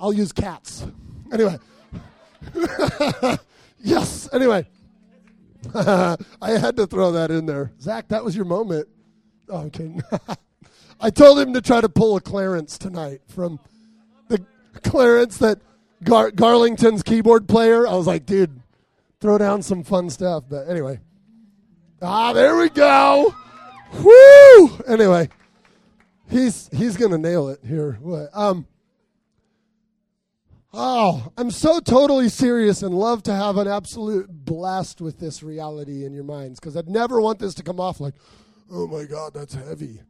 I'll 0.00 0.14
use 0.14 0.32
cats. 0.32 0.86
Anyway. 1.30 1.58
yes. 3.80 4.30
Anyway. 4.32 4.66
I 5.74 6.16
had 6.40 6.76
to 6.76 6.86
throw 6.86 7.12
that 7.12 7.30
in 7.30 7.44
there. 7.44 7.72
Zach, 7.78 8.08
that 8.08 8.24
was 8.24 8.34
your 8.34 8.46
moment. 8.46 8.88
Oh, 9.50 9.58
I'm 9.58 9.70
kidding. 9.70 10.02
I 11.00 11.10
told 11.10 11.38
him 11.38 11.52
to 11.52 11.60
try 11.60 11.82
to 11.82 11.90
pull 11.90 12.16
a 12.16 12.20
Clarence 12.22 12.78
tonight 12.78 13.20
from 13.28 13.60
the 14.28 14.42
Clarence 14.82 15.36
that 15.36 15.58
Gar- 16.02 16.30
Garlington's 16.30 17.02
keyboard 17.02 17.46
player. 17.46 17.86
I 17.86 17.94
was 17.94 18.06
like, 18.06 18.24
dude, 18.24 18.62
throw 19.20 19.38
down 19.38 19.62
some 19.62 19.82
fun 19.82 20.10
stuff. 20.10 20.44
But 20.48 20.68
anyway. 20.68 21.00
Ah, 22.02 22.32
there 22.32 22.56
we 22.56 22.68
go. 22.68 23.34
Woo! 24.02 24.78
Anyway, 24.86 25.28
he's 26.28 26.68
he's 26.72 26.96
gonna 26.96 27.18
nail 27.18 27.48
it 27.48 27.60
here. 27.64 27.98
What? 28.00 28.28
Um. 28.34 28.66
Oh, 30.78 31.32
I'm 31.38 31.50
so 31.50 31.80
totally 31.80 32.28
serious 32.28 32.82
and 32.82 32.94
love 32.94 33.22
to 33.22 33.34
have 33.34 33.56
an 33.56 33.66
absolute 33.66 34.26
blast 34.28 35.00
with 35.00 35.18
this 35.18 35.42
reality 35.42 36.04
in 36.04 36.12
your 36.12 36.24
minds 36.24 36.60
because 36.60 36.76
I'd 36.76 36.88
never 36.88 37.18
want 37.18 37.38
this 37.38 37.54
to 37.54 37.62
come 37.62 37.80
off 37.80 37.98
like, 37.98 38.12
oh 38.70 38.86
my 38.86 39.04
God, 39.04 39.32
that's 39.32 39.54
heavy. 39.54 40.02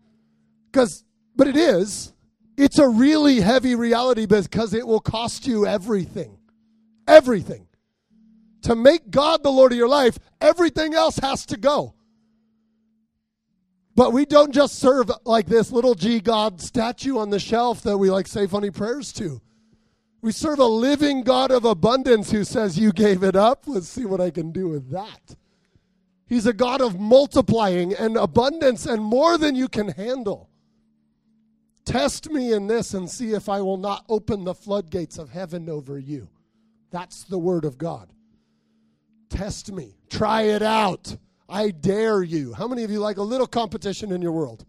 Because, 0.73 1.05
but 1.37 1.47
it 1.47 1.57
is. 1.57 2.13
It's 2.57 2.81
a 2.81 2.89
really 2.89 3.41
heavy 3.41 3.77
reality 3.77 4.27
because 4.27 4.75
it 4.75 4.85
will 4.85 4.99
cost 4.99 5.47
you 5.47 5.67
everything. 5.67 6.37
Everything. 7.07 7.66
To 8.67 8.75
make 8.75 9.13
God 9.13 9.45
the 9.45 9.53
Lord 9.53 9.71
of 9.71 9.79
your 9.79 9.87
life, 9.87 10.19
everything 10.41 10.93
else 10.93 11.19
has 11.19 11.47
to 11.47 11.57
go. 11.57 11.95
But 13.95 14.13
we 14.13 14.27
don't 14.27 14.53
just 14.53 14.81
serve 14.81 15.09
like 15.25 15.47
this 15.47 15.71
little 15.71 15.95
g 15.95 16.19
God 16.19 16.61
statue 16.61 17.17
on 17.17 17.31
the 17.31 17.39
shelf 17.39 17.83
that 17.83 17.97
we 17.97 18.11
like 18.11 18.27
say 18.27 18.49
funny 18.49 18.73
prayers 18.73 19.13
to. 19.13 19.41
We 20.21 20.33
serve 20.33 20.59
a 20.59 20.67
living 20.67 21.23
God 21.23 21.53
of 21.53 21.65
abundance 21.65 22.33
who 22.33 22.43
says, 22.43 22.77
You 22.77 22.91
gave 22.91 23.23
it 23.23 23.37
up. 23.37 23.69
Let's 23.69 23.87
see 23.87 24.05
what 24.05 24.21
I 24.21 24.33
can 24.33 24.51
do 24.51 24.67
with 24.67 24.91
that. 24.91 25.37
He's 26.27 26.47
a 26.47 26.53
God 26.53 26.81
of 26.81 26.99
multiplying 26.99 27.95
and 27.95 28.17
abundance 28.17 28.85
and 28.85 29.01
more 29.01 29.39
than 29.39 29.55
you 29.55 29.69
can 29.69 29.91
handle. 29.91 30.51
Test 31.85 32.33
me 32.33 32.53
in 32.53 32.67
this 32.67 32.95
and 32.95 33.09
see 33.09 33.31
if 33.31 33.49
I 33.49 33.61
will 33.61 33.77
not 33.77 34.05
open 34.09 34.43
the 34.43 34.57
floodgates 34.57 35.19
of 35.19 35.31
heaven 35.31 35.71
over 35.71 36.01
you. 36.01 36.29
That's 36.91 37.23
the 37.23 37.39
word 37.39 37.65
of 37.65 37.79
God. 37.79 38.13
Test 39.29 39.73
me. 39.73 39.97
Try 40.09 40.43
it 40.43 40.63
out. 40.63 41.17
I 41.49 41.71
dare 41.71 42.23
you. 42.23 42.53
How 42.53 42.67
many 42.67 42.85
of 42.85 42.91
you 42.91 43.01
like 43.01 43.19
a 43.19 43.23
little 43.23 43.47
competition 43.47 44.13
in 44.13 44.23
your 44.23 44.33
world? 44.33 44.65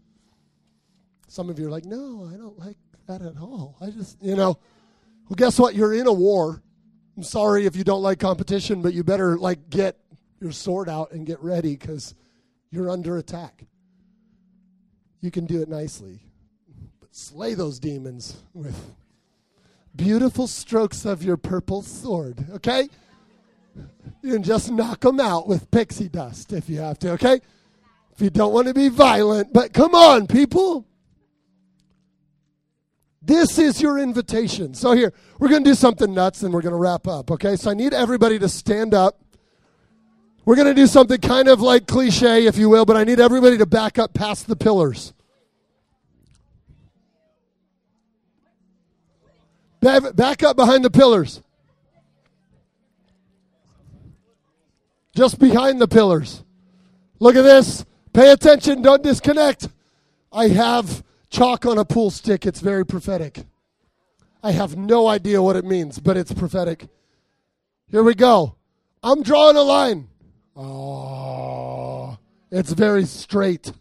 Some 1.26 1.50
of 1.50 1.58
you 1.58 1.66
are 1.66 1.70
like, 1.70 1.84
no, 1.84 2.28
I 2.32 2.36
don't 2.36 2.58
like 2.58 2.76
that 3.06 3.22
at 3.22 3.36
all. 3.38 3.76
I 3.80 3.90
just, 3.90 4.22
you 4.22 4.36
know. 4.36 4.58
Well, 5.28 5.36
guess 5.36 5.58
what? 5.58 5.74
You're 5.74 5.94
in 5.94 6.06
a 6.06 6.12
war. 6.12 6.62
I'm 7.16 7.22
sorry 7.22 7.66
if 7.66 7.76
you 7.76 7.84
don't 7.84 8.02
like 8.02 8.18
competition, 8.18 8.80
but 8.80 8.94
you 8.94 9.02
better 9.04 9.36
like 9.36 9.68
get 9.70 9.98
your 10.40 10.52
sword 10.52 10.88
out 10.88 11.12
and 11.12 11.26
get 11.26 11.42
ready 11.42 11.76
because 11.76 12.14
you're 12.70 12.90
under 12.90 13.18
attack. 13.18 13.64
You 15.20 15.30
can 15.30 15.46
do 15.46 15.60
it 15.60 15.68
nicely, 15.68 16.20
but 17.00 17.14
slay 17.14 17.54
those 17.54 17.80
demons 17.80 18.36
with 18.54 18.94
beautiful 19.96 20.46
strokes 20.46 21.04
of 21.04 21.24
your 21.24 21.36
purple 21.36 21.82
sword, 21.82 22.46
okay? 22.52 22.88
You 24.22 24.32
can 24.34 24.42
just 24.42 24.70
knock 24.70 25.00
them 25.00 25.20
out 25.20 25.46
with 25.46 25.70
pixie 25.70 26.08
dust 26.08 26.52
if 26.52 26.68
you 26.68 26.80
have 26.80 26.98
to, 27.00 27.12
okay? 27.12 27.40
If 28.12 28.20
you 28.20 28.30
don't 28.30 28.52
want 28.52 28.66
to 28.66 28.74
be 28.74 28.88
violent, 28.88 29.52
but 29.52 29.72
come 29.72 29.94
on, 29.94 30.26
people. 30.26 30.86
This 33.22 33.58
is 33.58 33.80
your 33.80 33.98
invitation. 33.98 34.74
So, 34.74 34.92
here, 34.92 35.12
we're 35.38 35.48
going 35.48 35.62
to 35.62 35.70
do 35.70 35.74
something 35.74 36.12
nuts 36.14 36.42
and 36.42 36.52
we're 36.52 36.62
going 36.62 36.72
to 36.72 36.78
wrap 36.78 37.06
up, 37.06 37.30
okay? 37.30 37.56
So, 37.56 37.70
I 37.70 37.74
need 37.74 37.94
everybody 37.94 38.38
to 38.38 38.48
stand 38.48 38.94
up. 38.94 39.20
We're 40.44 40.56
going 40.56 40.68
to 40.68 40.74
do 40.74 40.86
something 40.86 41.20
kind 41.20 41.46
of 41.46 41.60
like 41.60 41.86
cliche, 41.86 42.46
if 42.46 42.56
you 42.56 42.70
will, 42.70 42.86
but 42.86 42.96
I 42.96 43.04
need 43.04 43.20
everybody 43.20 43.58
to 43.58 43.66
back 43.66 43.98
up 43.98 44.14
past 44.14 44.46
the 44.46 44.56
pillars. 44.56 45.12
Back 49.80 50.42
up 50.42 50.56
behind 50.56 50.84
the 50.84 50.90
pillars. 50.90 51.42
Just 55.18 55.40
behind 55.40 55.80
the 55.80 55.88
pillars. 55.88 56.44
Look 57.18 57.34
at 57.34 57.42
this. 57.42 57.84
Pay 58.12 58.30
attention. 58.30 58.82
Don't 58.82 59.02
disconnect. 59.02 59.66
I 60.30 60.46
have 60.46 61.02
chalk 61.28 61.66
on 61.66 61.76
a 61.76 61.84
pool 61.84 62.12
stick. 62.12 62.46
It's 62.46 62.60
very 62.60 62.86
prophetic. 62.86 63.44
I 64.44 64.52
have 64.52 64.76
no 64.76 65.08
idea 65.08 65.42
what 65.42 65.56
it 65.56 65.64
means, 65.64 65.98
but 65.98 66.16
it's 66.16 66.32
prophetic. 66.32 66.86
Here 67.88 68.04
we 68.04 68.14
go. 68.14 68.54
I'm 69.02 69.24
drawing 69.24 69.56
a 69.56 69.62
line. 69.62 70.06
Oh, 70.54 72.16
it's 72.52 72.70
very 72.72 73.04
straight. 73.04 73.72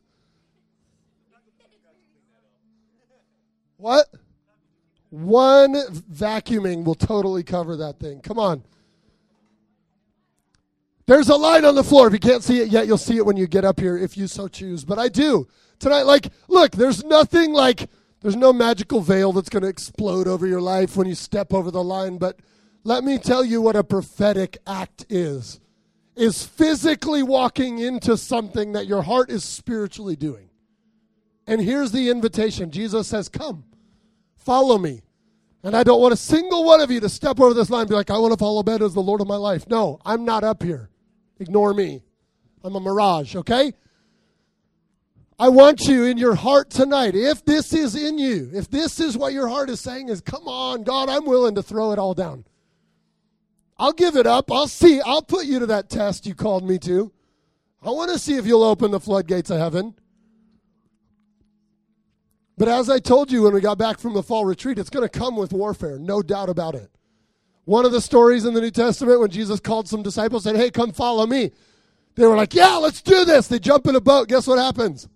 What? 3.77 4.07
One 5.11 5.75
vacuuming 6.11 6.83
will 6.83 6.95
totally 6.95 7.43
cover 7.43 7.77
that 7.77 7.99
thing. 7.99 8.21
Come 8.21 8.39
on. 8.39 8.63
There's 11.07 11.29
a 11.29 11.35
line 11.35 11.63
on 11.63 11.75
the 11.75 11.83
floor. 11.83 12.07
If 12.07 12.13
you 12.13 12.19
can't 12.19 12.43
see 12.43 12.59
it 12.59 12.67
yet, 12.67 12.85
you'll 12.85 12.97
see 12.97 13.15
it 13.15 13.25
when 13.25 13.37
you 13.37 13.47
get 13.47 13.63
up 13.63 13.79
here 13.79 13.97
if 13.97 14.17
you 14.17 14.27
so 14.27 14.47
choose. 14.47 14.83
But 14.83 14.99
I 14.99 15.07
do 15.07 15.47
tonight. 15.79 16.03
Like, 16.03 16.27
look, 16.49 16.73
there's 16.73 17.03
nothing 17.05 17.53
like, 17.53 17.89
there's 18.21 18.35
no 18.35 18.51
magical 18.51 18.99
veil 18.99 19.31
that's 19.31 19.49
going 19.49 19.63
to 19.63 19.69
explode 19.69 20.27
over 20.27 20.45
your 20.45 20.61
life 20.61 20.97
when 20.97 21.07
you 21.07 21.15
step 21.15 21.53
over 21.53 21.71
the 21.71 21.83
line. 21.83 22.17
But 22.17 22.39
let 22.83 23.05
me 23.05 23.17
tell 23.17 23.45
you 23.45 23.61
what 23.61 23.77
a 23.77 23.83
prophetic 23.83 24.57
act 24.67 25.05
is 25.09 25.61
is 26.17 26.43
physically 26.43 27.21
walking 27.21 27.77
into 27.77 28.17
something 28.17 28.73
that 28.73 28.87
your 28.87 29.03
heart 29.03 29.29
is 29.29 29.43
spiritually 29.43 30.15
doing. 30.15 30.49
And 31.45 31.61
here's 31.61 31.91
the 31.91 32.09
invitation 32.09 32.71
Jesus 32.71 33.07
says, 33.07 33.29
Come, 33.29 33.63
follow 34.35 34.77
me. 34.77 35.03
And 35.63 35.75
I 35.75 35.83
don't 35.83 36.01
want 36.01 36.13
a 36.13 36.17
single 36.17 36.65
one 36.65 36.81
of 36.81 36.91
you 36.91 36.99
to 36.99 37.09
step 37.09 37.39
over 37.39 37.53
this 37.53 37.69
line 37.69 37.81
and 37.81 37.89
be 37.89 37.95
like, 37.95 38.09
I 38.09 38.17
want 38.17 38.33
to 38.33 38.37
follow 38.37 38.63
Ben 38.63 38.81
as 38.81 38.93
the 38.93 39.01
Lord 39.01 39.21
of 39.21 39.27
my 39.27 39.35
life. 39.35 39.67
No, 39.69 39.99
I'm 40.05 40.25
not 40.25 40.43
up 40.43 40.63
here. 40.63 40.89
Ignore 41.39 41.73
me. 41.73 42.03
I'm 42.63 42.75
a 42.75 42.79
mirage, 42.79 43.35
okay? 43.35 43.73
I 45.39 45.49
want 45.49 45.81
you 45.81 46.05
in 46.05 46.17
your 46.17 46.33
heart 46.33 46.71
tonight. 46.71 47.13
If 47.15 47.45
this 47.45 47.71
is 47.71 47.95
in 47.95 48.17
you, 48.17 48.49
if 48.53 48.69
this 48.69 48.99
is 48.99 49.15
what 49.15 49.33
your 49.33 49.47
heart 49.47 49.69
is 49.69 49.79
saying, 49.79 50.09
is 50.09 50.19
come 50.19 50.47
on, 50.47 50.83
God, 50.83 51.09
I'm 51.09 51.25
willing 51.25 51.55
to 51.55 51.63
throw 51.63 51.91
it 51.91 51.99
all 51.99 52.15
down. 52.15 52.45
I'll 53.77 53.93
give 53.93 54.15
it 54.15 54.25
up. 54.25 54.51
I'll 54.51 54.67
see. 54.67 54.99
I'll 55.01 55.21
put 55.21 55.45
you 55.45 55.59
to 55.59 55.67
that 55.67 55.89
test 55.89 56.25
you 56.25 56.33
called 56.33 56.67
me 56.67 56.79
to. 56.79 57.11
I 57.83 57.91
want 57.91 58.11
to 58.11 58.17
see 58.17 58.35
if 58.35 58.47
you'll 58.47 58.63
open 58.63 58.89
the 58.89 58.99
floodgates 58.99 59.51
of 59.51 59.59
heaven. 59.59 59.93
But 62.57 62.67
as 62.67 62.89
I 62.89 62.97
told 62.97 63.31
you 63.31 63.43
when 63.43 63.53
we 63.53 63.61
got 63.61 63.77
back 63.77 63.99
from 63.99 64.15
the 64.15 64.23
fall 64.23 64.43
retreat, 64.43 64.79
it's 64.79 64.89
going 64.89 65.07
to 65.07 65.19
come 65.19 65.35
with 65.35 65.53
warfare, 65.53 65.99
no 65.99 66.23
doubt 66.23 66.49
about 66.49 66.73
it. 66.73 66.89
One 67.67 67.85
of 67.85 67.91
the 67.91 68.01
stories 68.01 68.45
in 68.45 68.53
the 68.53 68.61
New 68.61 68.71
Testament 68.71 69.19
when 69.19 69.29
Jesus 69.29 69.59
called 69.59 69.87
some 69.87 70.01
disciples 70.01 70.43
said, 70.43 70.55
"Hey, 70.55 70.71
come 70.71 70.91
follow 70.91 71.27
me." 71.27 71.51
They 72.17 72.25
were 72.25 72.35
like, 72.35 72.55
yeah, 72.55 72.77
let's 72.77 73.03
do 73.03 73.25
this. 73.25 73.47
They 73.47 73.59
jump 73.59 73.85
in 73.85 73.95
a 73.95 74.01
boat. 74.01 74.27
Guess 74.27 74.47
what 74.47 74.57
happens? 74.57 75.07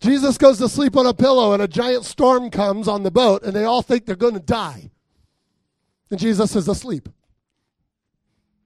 Jesus 0.00 0.38
goes 0.38 0.58
to 0.58 0.68
sleep 0.68 0.96
on 0.96 1.06
a 1.06 1.12
pillow, 1.12 1.52
and 1.52 1.60
a 1.60 1.66
giant 1.66 2.04
storm 2.04 2.50
comes 2.50 2.86
on 2.86 3.02
the 3.02 3.10
boat, 3.10 3.42
and 3.42 3.52
they 3.54 3.64
all 3.64 3.82
think 3.82 4.06
they're 4.06 4.14
going 4.14 4.34
to 4.34 4.40
die. 4.40 4.92
And 6.10 6.20
Jesus 6.20 6.54
is 6.54 6.68
asleep. 6.68 7.08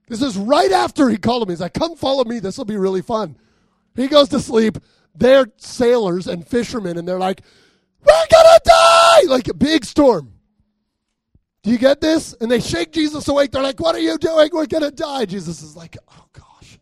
This 0.07 0.21
is 0.21 0.37
right 0.37 0.71
after 0.71 1.09
he 1.09 1.17
called 1.17 1.41
him. 1.41 1.49
He's 1.49 1.61
like, 1.61 1.73
Come 1.73 1.95
follow 1.95 2.23
me. 2.23 2.39
This 2.39 2.57
will 2.57 2.65
be 2.65 2.77
really 2.77 3.01
fun. 3.01 3.35
He 3.95 4.07
goes 4.07 4.29
to 4.29 4.39
sleep. 4.39 4.77
They're 5.15 5.47
sailors 5.57 6.27
and 6.27 6.47
fishermen, 6.47 6.99
and 6.99 7.07
they're 7.07 7.17
like, 7.17 7.41
We're 8.05 8.27
going 8.29 8.45
to 8.45 8.61
die! 8.63 9.21
Like 9.25 9.47
a 9.47 9.55
big 9.55 9.85
storm. 9.85 10.33
Do 11.61 11.71
you 11.71 11.77
get 11.77 11.99
this? 11.99 12.33
And 12.39 12.49
they 12.49 12.59
shake 12.59 12.91
Jesus 12.91 13.27
awake. 13.27 13.51
They're 13.51 13.63
like, 13.63 13.79
What 13.79 13.95
are 13.95 13.99
you 13.99 14.17
doing? 14.17 14.49
We're 14.53 14.65
going 14.65 14.83
to 14.83 14.91
die. 14.91 15.25
Jesus 15.25 15.61
is 15.61 15.75
like, 15.75 15.97
Oh, 16.09 16.25
gosh. 16.33 16.79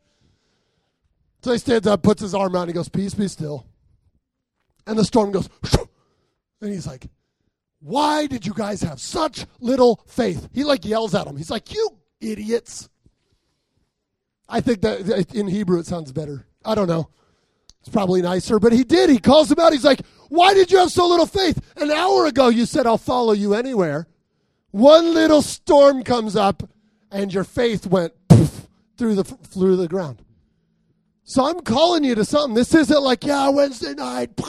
So 1.41 1.51
he 1.51 1.57
stands 1.57 1.87
up, 1.87 2.03
puts 2.03 2.21
his 2.21 2.35
arm 2.35 2.55
out, 2.55 2.63
and 2.63 2.69
he 2.69 2.73
goes, 2.73 2.89
Peace, 2.89 3.13
be 3.13 3.27
still. 3.27 3.65
And 4.85 4.97
the 4.97 5.03
storm 5.03 5.31
goes, 5.31 5.49
and 6.61 6.71
he's 6.71 6.87
like, 6.87 7.07
Why 7.79 8.27
did 8.27 8.45
you 8.45 8.53
guys 8.53 8.81
have 8.81 8.99
such 8.99 9.45
little 9.59 10.03
faith? 10.07 10.47
He 10.53 10.63
like 10.63 10.85
yells 10.85 11.15
at 11.15 11.25
them. 11.25 11.37
He's 11.37 11.51
like, 11.51 11.73
You 11.73 11.97
idiots. 12.21 12.89
I 14.49 14.61
think 14.61 14.81
that 14.81 15.33
in 15.33 15.47
Hebrew 15.47 15.79
it 15.79 15.85
sounds 15.85 16.11
better. 16.11 16.45
I 16.63 16.75
don't 16.75 16.87
know. 16.87 17.09
It's 17.81 17.89
probably 17.89 18.21
nicer, 18.21 18.59
but 18.59 18.73
he 18.73 18.83
did. 18.83 19.09
He 19.09 19.19
calls 19.19 19.49
them 19.49 19.59
out. 19.59 19.73
He's 19.73 19.83
like, 19.83 20.01
Why 20.29 20.53
did 20.53 20.71
you 20.71 20.77
have 20.77 20.91
so 20.91 21.07
little 21.07 21.25
faith? 21.25 21.59
An 21.77 21.91
hour 21.91 22.27
ago 22.27 22.49
you 22.49 22.65
said, 22.65 22.85
I'll 22.85 22.97
follow 22.97 23.33
you 23.33 23.55
anywhere. 23.55 24.07
One 24.71 25.13
little 25.13 25.41
storm 25.41 26.03
comes 26.03 26.35
up, 26.35 26.63
and 27.11 27.33
your 27.33 27.43
faith 27.43 27.87
went 27.87 28.13
poof, 28.27 28.67
through 28.97 29.15
the 29.15 29.23
through 29.23 29.77
the 29.77 29.87
ground. 29.87 30.21
So 31.23 31.45
I'm 31.45 31.61
calling 31.61 32.03
you 32.03 32.15
to 32.15 32.25
something. 32.25 32.55
This 32.55 32.73
isn't 32.73 33.01
like, 33.03 33.25
yeah, 33.25 33.49
Wednesday 33.49 33.93
night. 33.93 34.39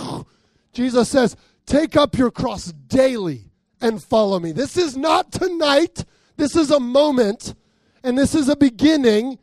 Jesus 0.72 1.08
says, 1.08 1.36
take 1.66 1.96
up 1.96 2.16
your 2.16 2.30
cross 2.30 2.72
daily 2.86 3.50
and 3.80 4.02
follow 4.02 4.38
me. 4.38 4.52
This 4.52 4.76
is 4.76 4.96
not 4.96 5.32
tonight. 5.32 6.04
This 6.36 6.54
is 6.54 6.70
a 6.70 6.78
moment, 6.78 7.54
and 8.04 8.16
this 8.16 8.34
is 8.34 8.48
a 8.48 8.54
beginning. 8.54 9.38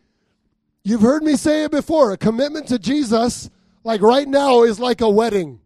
You've 0.83 1.01
heard 1.01 1.23
me 1.23 1.35
say 1.35 1.65
it 1.65 1.71
before. 1.71 2.13
A 2.13 2.17
commitment 2.17 2.67
to 2.69 2.79
Jesus, 2.79 3.49
like 3.83 4.01
right 4.01 4.27
now, 4.27 4.63
is 4.63 4.79
like 4.79 5.01
a 5.01 5.09
wedding. 5.09 5.59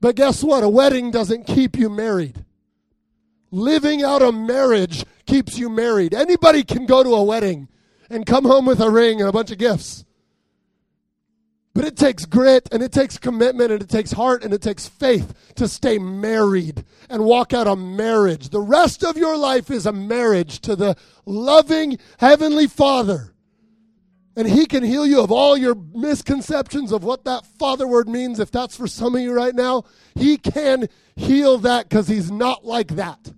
But 0.00 0.14
guess 0.16 0.42
what? 0.42 0.64
A 0.64 0.68
wedding 0.68 1.10
doesn't 1.10 1.46
keep 1.46 1.76
you 1.76 1.90
married. 1.90 2.44
Living 3.50 4.02
out 4.02 4.22
a 4.22 4.32
marriage 4.32 5.04
keeps 5.26 5.58
you 5.58 5.68
married. 5.70 6.14
Anybody 6.14 6.62
can 6.62 6.86
go 6.86 7.02
to 7.02 7.14
a 7.14 7.24
wedding 7.24 7.68
and 8.10 8.26
come 8.26 8.44
home 8.44 8.66
with 8.66 8.80
a 8.80 8.90
ring 8.90 9.20
and 9.20 9.28
a 9.28 9.32
bunch 9.32 9.50
of 9.50 9.58
gifts. 9.58 10.04
But 11.74 11.86
it 11.86 11.96
takes 11.96 12.24
grit 12.24 12.68
and 12.72 12.82
it 12.82 12.90
takes 12.90 13.18
commitment 13.18 13.70
and 13.70 13.80
it 13.80 13.88
takes 13.88 14.10
heart 14.10 14.42
and 14.42 14.52
it 14.52 14.60
takes 14.60 14.88
faith 14.88 15.32
to 15.54 15.68
stay 15.68 15.96
married 15.98 16.84
and 17.08 17.24
walk 17.24 17.52
out 17.52 17.68
a 17.68 17.76
marriage. 17.76 18.48
The 18.48 18.60
rest 18.60 19.04
of 19.04 19.16
your 19.16 19.36
life 19.36 19.70
is 19.70 19.86
a 19.86 19.92
marriage 19.92 20.60
to 20.62 20.74
the 20.74 20.96
loving 21.24 21.98
Heavenly 22.18 22.66
Father. 22.66 23.32
And 24.34 24.48
He 24.48 24.66
can 24.66 24.82
heal 24.82 25.06
you 25.06 25.20
of 25.20 25.30
all 25.30 25.56
your 25.56 25.76
misconceptions 25.94 26.90
of 26.90 27.04
what 27.04 27.24
that 27.24 27.46
Father 27.46 27.86
word 27.86 28.08
means. 28.08 28.40
If 28.40 28.50
that's 28.50 28.76
for 28.76 28.88
some 28.88 29.14
of 29.14 29.20
you 29.20 29.32
right 29.32 29.54
now, 29.54 29.84
He 30.16 30.36
can 30.36 30.88
heal 31.14 31.58
that 31.58 31.88
because 31.88 32.08
He's 32.08 32.30
not 32.30 32.64
like 32.64 32.96
that. 32.96 33.32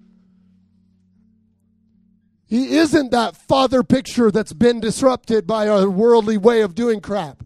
He 2.50 2.76
isn't 2.78 3.12
that 3.12 3.36
father 3.36 3.84
picture 3.84 4.32
that's 4.32 4.52
been 4.52 4.80
disrupted 4.80 5.46
by 5.46 5.68
our 5.68 5.88
worldly 5.88 6.36
way 6.36 6.62
of 6.62 6.74
doing 6.74 7.00
crap. 7.00 7.44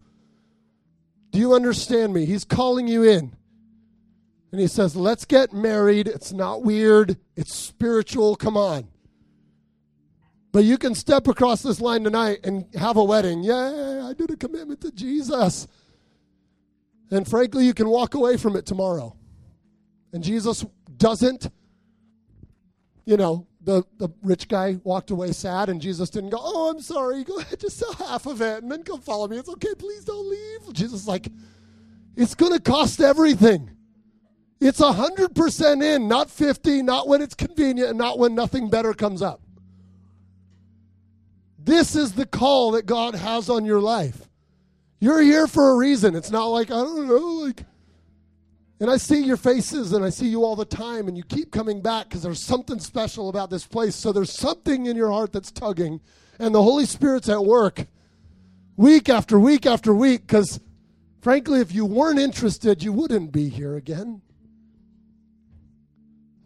Do 1.30 1.38
you 1.38 1.52
understand 1.52 2.14
me? 2.14 2.24
He's 2.24 2.46
calling 2.46 2.88
you 2.88 3.02
in. 3.02 3.36
And 4.50 4.60
he 4.60 4.66
says, 4.66 4.96
Let's 4.96 5.26
get 5.26 5.52
married. 5.52 6.08
It's 6.08 6.32
not 6.32 6.62
weird, 6.62 7.18
it's 7.36 7.54
spiritual. 7.54 8.34
Come 8.34 8.56
on. 8.56 8.88
But 10.52 10.64
you 10.64 10.78
can 10.78 10.94
step 10.94 11.28
across 11.28 11.60
this 11.60 11.82
line 11.82 12.04
tonight 12.04 12.38
and 12.42 12.64
have 12.74 12.96
a 12.96 13.04
wedding. 13.04 13.42
Yeah, 13.42 14.08
I 14.08 14.14
did 14.16 14.30
a 14.30 14.36
commitment 14.36 14.80
to 14.82 14.90
Jesus. 14.90 15.68
And 17.10 17.28
frankly, 17.28 17.66
you 17.66 17.74
can 17.74 17.88
walk 17.90 18.14
away 18.14 18.38
from 18.38 18.56
it 18.56 18.64
tomorrow. 18.64 19.14
And 20.14 20.24
Jesus 20.24 20.64
doesn't, 20.96 21.50
you 23.04 23.18
know, 23.18 23.46
the, 23.64 23.82
the 23.98 24.08
rich 24.22 24.48
guy 24.48 24.78
walked 24.84 25.10
away 25.10 25.32
sad, 25.32 25.68
and 25.68 25.80
Jesus 25.80 26.10
didn't 26.10 26.30
go, 26.30 26.38
Oh, 26.40 26.70
I'm 26.70 26.80
sorry. 26.80 27.24
Go 27.24 27.38
ahead, 27.38 27.60
just 27.60 27.78
sell 27.78 27.92
half 27.94 28.26
of 28.26 28.40
it, 28.40 28.62
and 28.62 28.70
then 28.70 28.82
come 28.82 29.00
follow 29.00 29.26
me. 29.26 29.38
It's 29.38 29.48
okay. 29.48 29.74
Please 29.76 30.04
don't 30.04 30.28
leave. 30.28 30.72
Jesus 30.72 31.02
is 31.02 31.08
like, 31.08 31.28
It's 32.16 32.34
going 32.34 32.52
to 32.52 32.60
cost 32.60 33.00
everything. 33.00 33.70
It's 34.60 34.80
100% 34.80 35.82
in, 35.82 36.08
not 36.08 36.30
50, 36.30 36.82
not 36.82 37.08
when 37.08 37.20
it's 37.20 37.34
convenient, 37.34 37.90
and 37.90 37.98
not 37.98 38.18
when 38.18 38.34
nothing 38.34 38.70
better 38.70 38.94
comes 38.94 39.20
up. 39.20 39.40
This 41.58 41.96
is 41.96 42.12
the 42.12 42.26
call 42.26 42.72
that 42.72 42.86
God 42.86 43.14
has 43.14 43.48
on 43.48 43.64
your 43.64 43.80
life. 43.80 44.28
You're 45.00 45.20
here 45.20 45.46
for 45.46 45.70
a 45.70 45.76
reason. 45.76 46.14
It's 46.14 46.30
not 46.30 46.46
like, 46.46 46.70
I 46.70 46.74
don't 46.74 47.06
know, 47.06 47.16
like, 47.16 47.64
and 48.84 48.90
I 48.90 48.98
see 48.98 49.24
your 49.24 49.38
faces 49.38 49.94
and 49.94 50.04
I 50.04 50.10
see 50.10 50.28
you 50.28 50.44
all 50.44 50.56
the 50.56 50.66
time, 50.66 51.08
and 51.08 51.16
you 51.16 51.22
keep 51.22 51.50
coming 51.50 51.80
back 51.80 52.06
because 52.06 52.22
there's 52.22 52.44
something 52.44 52.78
special 52.78 53.30
about 53.30 53.48
this 53.48 53.66
place. 53.66 53.96
So 53.96 54.12
there's 54.12 54.30
something 54.30 54.84
in 54.84 54.94
your 54.94 55.10
heart 55.10 55.32
that's 55.32 55.50
tugging, 55.50 56.02
and 56.38 56.54
the 56.54 56.62
Holy 56.62 56.84
Spirit's 56.84 57.30
at 57.30 57.46
work 57.46 57.86
week 58.76 59.08
after 59.08 59.40
week 59.40 59.64
after 59.64 59.94
week 59.94 60.26
because, 60.26 60.60
frankly, 61.22 61.62
if 61.62 61.72
you 61.72 61.86
weren't 61.86 62.18
interested, 62.18 62.82
you 62.82 62.92
wouldn't 62.92 63.32
be 63.32 63.48
here 63.48 63.74
again. 63.74 64.20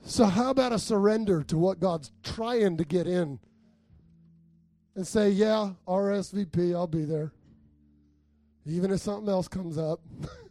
So, 0.04 0.26
how 0.26 0.50
about 0.50 0.72
a 0.72 0.78
surrender 0.78 1.42
to 1.42 1.58
what 1.58 1.80
God's 1.80 2.12
trying 2.22 2.76
to 2.76 2.84
get 2.84 3.08
in 3.08 3.40
and 4.94 5.04
say, 5.04 5.30
Yeah, 5.30 5.72
RSVP, 5.88 6.72
I'll 6.72 6.86
be 6.86 7.04
there, 7.04 7.32
even 8.64 8.92
if 8.92 9.00
something 9.00 9.28
else 9.28 9.48
comes 9.48 9.76
up. 9.76 10.00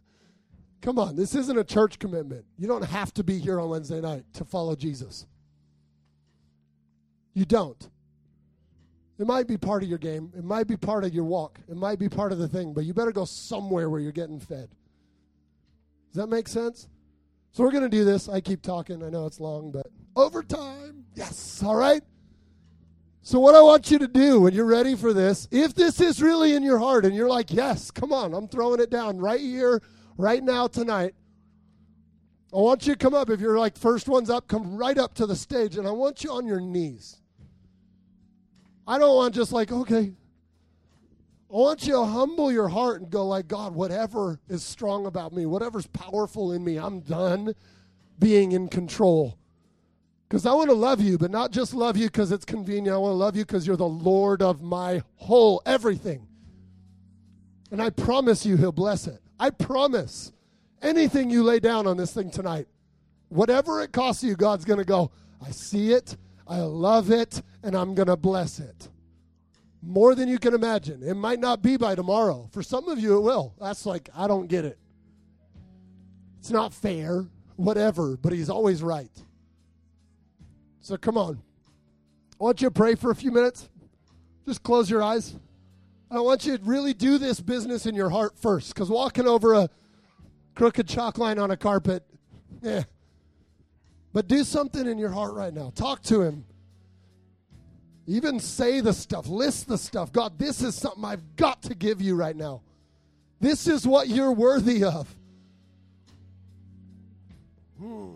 Come 0.81 0.99
on, 0.99 1.15
this 1.15 1.35
isn't 1.35 1.57
a 1.57 1.63
church 1.63 1.99
commitment. 1.99 2.45
You 2.57 2.67
don't 2.67 2.83
have 2.83 3.13
to 3.15 3.23
be 3.23 3.39
here 3.39 3.59
on 3.59 3.69
Wednesday 3.69 3.99
night 3.99 4.23
to 4.33 4.45
follow 4.45 4.75
Jesus. 4.75 5.25
You 7.33 7.45
don't. 7.45 7.89
It 9.19 9.25
might 9.25 9.47
be 9.47 9.57
part 9.57 9.81
of 9.81 9.89
your 9.89 9.97
game. 9.97 10.31
It 10.37 10.43
might 10.43 10.67
be 10.67 10.77
part 10.77 11.03
of 11.03 11.13
your 11.13 11.23
walk. 11.23 11.59
It 11.67 11.75
might 11.75 11.97
be 11.97 12.07
part 12.07 12.31
of 12.31 12.37
the 12.37 12.47
thing, 12.47 12.73
but 12.73 12.85
you 12.85 12.93
better 12.93 13.11
go 13.11 13.25
somewhere 13.25 13.89
where 13.89 13.99
you're 13.99 14.11
getting 14.11 14.39
fed. 14.39 14.69
Does 16.09 16.21
that 16.21 16.27
make 16.27 16.47
sense? 16.47 16.87
So 17.51 17.63
we're 17.63 17.71
going 17.71 17.83
to 17.83 17.89
do 17.89 18.05
this. 18.05 18.29
I 18.29 18.41
keep 18.41 18.61
talking. 18.61 19.03
I 19.03 19.09
know 19.09 19.25
it's 19.25 19.39
long, 19.39 19.71
but 19.71 19.87
overtime. 20.15 21.05
Yes. 21.15 21.63
All 21.63 21.75
right. 21.75 22.03
So, 23.23 23.39
what 23.39 23.55
I 23.55 23.61
want 23.61 23.91
you 23.91 23.99
to 23.99 24.07
do 24.07 24.39
when 24.39 24.53
you're 24.53 24.63
ready 24.63 24.95
for 24.95 25.11
this, 25.11 25.49
if 25.51 25.73
this 25.75 25.99
is 25.99 26.21
really 26.21 26.53
in 26.53 26.63
your 26.63 26.77
heart 26.77 27.03
and 27.03 27.13
you're 27.13 27.27
like, 27.27 27.51
yes, 27.51 27.91
come 27.91 28.13
on, 28.13 28.33
I'm 28.33 28.47
throwing 28.47 28.79
it 28.79 28.89
down 28.89 29.17
right 29.17 29.41
here 29.41 29.81
right 30.17 30.43
now 30.43 30.67
tonight. 30.67 31.13
I 32.53 32.57
want 32.57 32.87
you 32.87 32.93
to 32.93 32.97
come 32.97 33.13
up. 33.13 33.29
If 33.29 33.39
you're 33.39 33.59
like 33.59 33.77
first 33.77 34.07
ones 34.07 34.29
up, 34.29 34.47
come 34.47 34.77
right 34.77 34.97
up 34.97 35.13
to 35.15 35.25
the 35.25 35.35
stage, 35.35 35.77
and 35.77 35.87
I 35.87 35.91
want 35.91 36.23
you 36.23 36.31
on 36.31 36.45
your 36.45 36.61
knees. 36.61 37.17
I 38.87 38.97
don't 38.97 39.15
want 39.15 39.35
just 39.35 39.51
like, 39.51 39.71
okay. 39.71 40.13
I 41.49 41.53
want 41.53 41.85
you 41.85 41.93
to 41.93 42.05
humble 42.05 42.51
your 42.51 42.67
heart 42.67 43.01
and 43.01 43.09
go 43.09 43.25
like, 43.25 43.47
God, 43.47 43.73
whatever 43.73 44.39
is 44.49 44.63
strong 44.63 45.05
about 45.05 45.33
me, 45.33 45.45
whatever's 45.45 45.87
powerful 45.87 46.51
in 46.51 46.63
me, 46.63 46.77
I'm 46.77 47.01
done 47.01 47.53
being 48.19 48.51
in 48.51 48.67
control. 48.67 49.37
Because 50.27 50.45
I 50.45 50.53
want 50.53 50.69
to 50.69 50.75
love 50.75 50.99
you, 50.99 51.17
but 51.17 51.31
not 51.31 51.51
just 51.51 51.73
love 51.73 51.95
you 51.95 52.07
because 52.07 52.33
it's 52.33 52.43
convenient. 52.43 52.93
I 52.93 52.97
want 52.97 53.11
to 53.11 53.17
love 53.17 53.37
you 53.37 53.45
because 53.45 53.65
you're 53.65 53.77
the 53.77 53.87
Lord 53.87 54.41
of 54.41 54.61
my 54.61 55.01
whole 55.15 55.61
everything. 55.65 56.27
And 57.71 57.81
I 57.81 57.91
promise 57.91 58.45
you, 58.45 58.57
He'll 58.57 58.73
bless 58.73 59.07
it. 59.07 59.21
I 59.39 59.49
promise 59.49 60.31
anything 60.81 61.29
you 61.29 61.43
lay 61.43 61.59
down 61.59 61.87
on 61.87 61.97
this 61.97 62.13
thing 62.13 62.31
tonight, 62.31 62.67
whatever 63.29 63.81
it 63.81 63.91
costs 63.91 64.23
you, 64.23 64.35
God's 64.35 64.65
going 64.65 64.79
to 64.79 64.85
go, 64.85 65.11
I 65.45 65.51
see 65.51 65.91
it, 65.93 66.17
I 66.47 66.59
love 66.59 67.11
it, 67.11 67.41
and 67.63 67.75
I'm 67.75 67.93
going 67.93 68.07
to 68.07 68.17
bless 68.17 68.59
it. 68.59 68.89
More 69.81 70.15
than 70.15 70.27
you 70.27 70.39
can 70.39 70.53
imagine. 70.53 71.03
It 71.03 71.13
might 71.15 71.39
not 71.39 71.61
be 71.61 71.77
by 71.77 71.95
tomorrow. 71.95 72.49
For 72.51 72.63
some 72.63 72.89
of 72.89 72.99
you, 72.99 73.17
it 73.17 73.21
will. 73.21 73.53
That's 73.59 73.85
like, 73.85 74.09
I 74.15 74.27
don't 74.27 74.47
get 74.47 74.65
it. 74.65 74.77
It's 76.39 76.49
not 76.49 76.73
fair, 76.73 77.25
whatever, 77.55 78.17
but 78.17 78.33
He's 78.33 78.49
always 78.49 78.81
right. 78.81 79.11
So 80.81 80.97
come 80.97 81.17
on. 81.17 81.41
I 82.39 82.43
want 82.43 82.61
you 82.61 82.67
to 82.69 82.73
pray 82.73 82.95
for 82.95 83.11
a 83.11 83.15
few 83.15 83.31
minutes. 83.31 83.69
Just 84.45 84.63
close 84.63 84.89
your 84.89 85.03
eyes. 85.03 85.35
I 86.09 86.19
want 86.21 86.45
you 86.45 86.57
to 86.57 86.63
really 86.63 86.93
do 86.93 87.17
this 87.17 87.39
business 87.39 87.85
in 87.85 87.95
your 87.95 88.09
heart 88.09 88.37
first, 88.39 88.73
because 88.73 88.89
walking 88.89 89.27
over 89.27 89.53
a 89.53 89.69
crooked 90.55 90.87
chalk 90.87 91.17
line 91.17 91.37
on 91.37 91.51
a 91.51 91.57
carpet, 91.57 92.03
yeah. 92.61 92.83
But 94.13 94.27
do 94.27 94.43
something 94.43 94.87
in 94.87 94.97
your 94.97 95.11
heart 95.11 95.33
right 95.33 95.53
now. 95.53 95.71
Talk 95.75 96.01
to 96.03 96.21
him. 96.21 96.45
Even 98.07 98.39
say 98.39 98.79
the 98.79 98.93
stuff, 98.93 99.27
list 99.27 99.67
the 99.67 99.77
stuff. 99.77 100.13
God, 100.13 100.39
this 100.39 100.61
is 100.61 100.75
something 100.75 101.03
I've 101.03 101.35
got 101.35 101.61
to 101.63 101.75
give 101.75 102.01
you 102.01 102.15
right 102.15 102.35
now. 102.35 102.61
This 103.39 103.67
is 103.67 103.85
what 103.85 104.07
you're 104.07 104.31
worthy 104.31 104.83
of. 104.85 105.13
Hmm, 107.77 108.13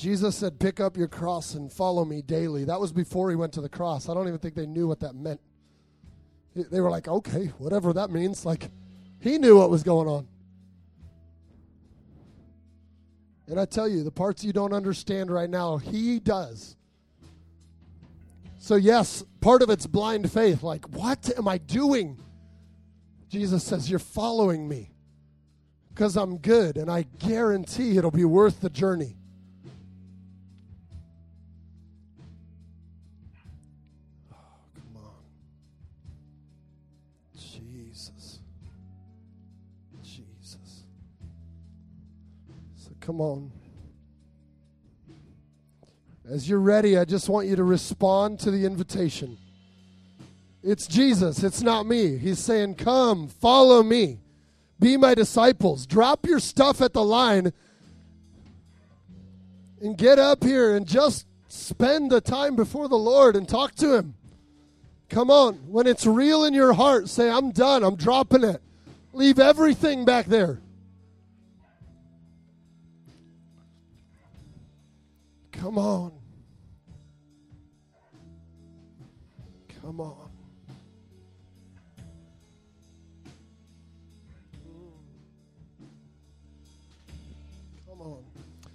Jesus 0.00 0.34
said, 0.34 0.58
Pick 0.58 0.80
up 0.80 0.96
your 0.96 1.08
cross 1.08 1.52
and 1.52 1.70
follow 1.70 2.06
me 2.06 2.22
daily. 2.22 2.64
That 2.64 2.80
was 2.80 2.90
before 2.90 3.28
he 3.28 3.36
went 3.36 3.52
to 3.52 3.60
the 3.60 3.68
cross. 3.68 4.08
I 4.08 4.14
don't 4.14 4.28
even 4.28 4.40
think 4.40 4.54
they 4.54 4.64
knew 4.64 4.88
what 4.88 5.00
that 5.00 5.14
meant. 5.14 5.42
They 6.56 6.80
were 6.80 6.88
like, 6.88 7.06
Okay, 7.06 7.48
whatever 7.58 7.92
that 7.92 8.10
means. 8.10 8.46
Like, 8.46 8.70
he 9.20 9.36
knew 9.36 9.58
what 9.58 9.68
was 9.68 9.82
going 9.82 10.08
on. 10.08 10.26
And 13.46 13.60
I 13.60 13.66
tell 13.66 13.86
you, 13.86 14.02
the 14.02 14.10
parts 14.10 14.42
you 14.42 14.54
don't 14.54 14.72
understand 14.72 15.30
right 15.30 15.50
now, 15.50 15.76
he 15.76 16.18
does. 16.18 16.76
So, 18.56 18.76
yes, 18.76 19.22
part 19.42 19.60
of 19.60 19.68
it's 19.68 19.86
blind 19.86 20.32
faith. 20.32 20.62
Like, 20.62 20.86
what 20.96 21.30
am 21.36 21.46
I 21.46 21.58
doing? 21.58 22.18
Jesus 23.28 23.62
says, 23.64 23.90
You're 23.90 23.98
following 23.98 24.66
me 24.66 24.92
because 25.90 26.16
I'm 26.16 26.38
good, 26.38 26.78
and 26.78 26.90
I 26.90 27.02
guarantee 27.18 27.98
it'll 27.98 28.10
be 28.10 28.24
worth 28.24 28.62
the 28.62 28.70
journey. 28.70 29.18
Come 43.10 43.20
on. 43.22 43.50
As 46.30 46.48
you're 46.48 46.60
ready, 46.60 46.96
I 46.96 47.04
just 47.04 47.28
want 47.28 47.48
you 47.48 47.56
to 47.56 47.64
respond 47.64 48.38
to 48.38 48.52
the 48.52 48.64
invitation. 48.64 49.36
It's 50.62 50.86
Jesus, 50.86 51.42
it's 51.42 51.60
not 51.60 51.86
me. 51.86 52.18
He's 52.18 52.38
saying, 52.38 52.76
Come, 52.76 53.26
follow 53.26 53.82
me, 53.82 54.20
be 54.78 54.96
my 54.96 55.16
disciples. 55.16 55.86
Drop 55.86 56.24
your 56.24 56.38
stuff 56.38 56.80
at 56.80 56.92
the 56.92 57.02
line 57.02 57.52
and 59.80 59.98
get 59.98 60.20
up 60.20 60.44
here 60.44 60.76
and 60.76 60.86
just 60.86 61.26
spend 61.48 62.12
the 62.12 62.20
time 62.20 62.54
before 62.54 62.88
the 62.88 62.94
Lord 62.94 63.34
and 63.34 63.48
talk 63.48 63.74
to 63.74 63.92
Him. 63.96 64.14
Come 65.08 65.32
on. 65.32 65.54
When 65.66 65.88
it's 65.88 66.06
real 66.06 66.44
in 66.44 66.54
your 66.54 66.74
heart, 66.74 67.08
say, 67.08 67.28
I'm 67.28 67.50
done, 67.50 67.82
I'm 67.82 67.96
dropping 67.96 68.44
it. 68.44 68.62
Leave 69.12 69.40
everything 69.40 70.04
back 70.04 70.26
there. 70.26 70.60
Come 75.60 75.76
on. 75.76 76.12
Come 79.82 80.00
on. 80.00 80.30
Come 87.86 88.00
on. 88.00 88.24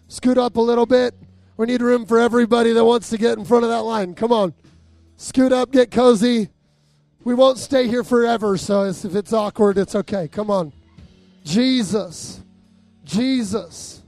Scoot 0.09 0.37
up 0.37 0.57
a 0.57 0.61
little 0.61 0.85
bit. 0.85 1.15
We 1.57 1.65
need 1.65 1.81
room 1.81 2.05
for 2.05 2.19
everybody 2.19 2.71
that 2.73 2.85
wants 2.85 3.09
to 3.09 3.17
get 3.17 3.39
in 3.39 3.45
front 3.45 3.63
of 3.63 3.71
that 3.71 3.81
line. 3.81 4.13
Come 4.13 4.31
on. 4.31 4.53
Scoot 5.17 5.51
up, 5.51 5.71
get 5.71 5.89
cozy. 5.89 6.49
We 7.23 7.33
won't 7.33 7.57
stay 7.57 7.87
here 7.87 8.03
forever, 8.03 8.57
so 8.57 8.83
if 8.83 9.05
it's 9.05 9.33
awkward, 9.33 9.79
it's 9.79 9.95
okay. 9.95 10.27
Come 10.27 10.51
on. 10.51 10.71
Jesus. 11.43 12.41
Jesus. 13.03 14.03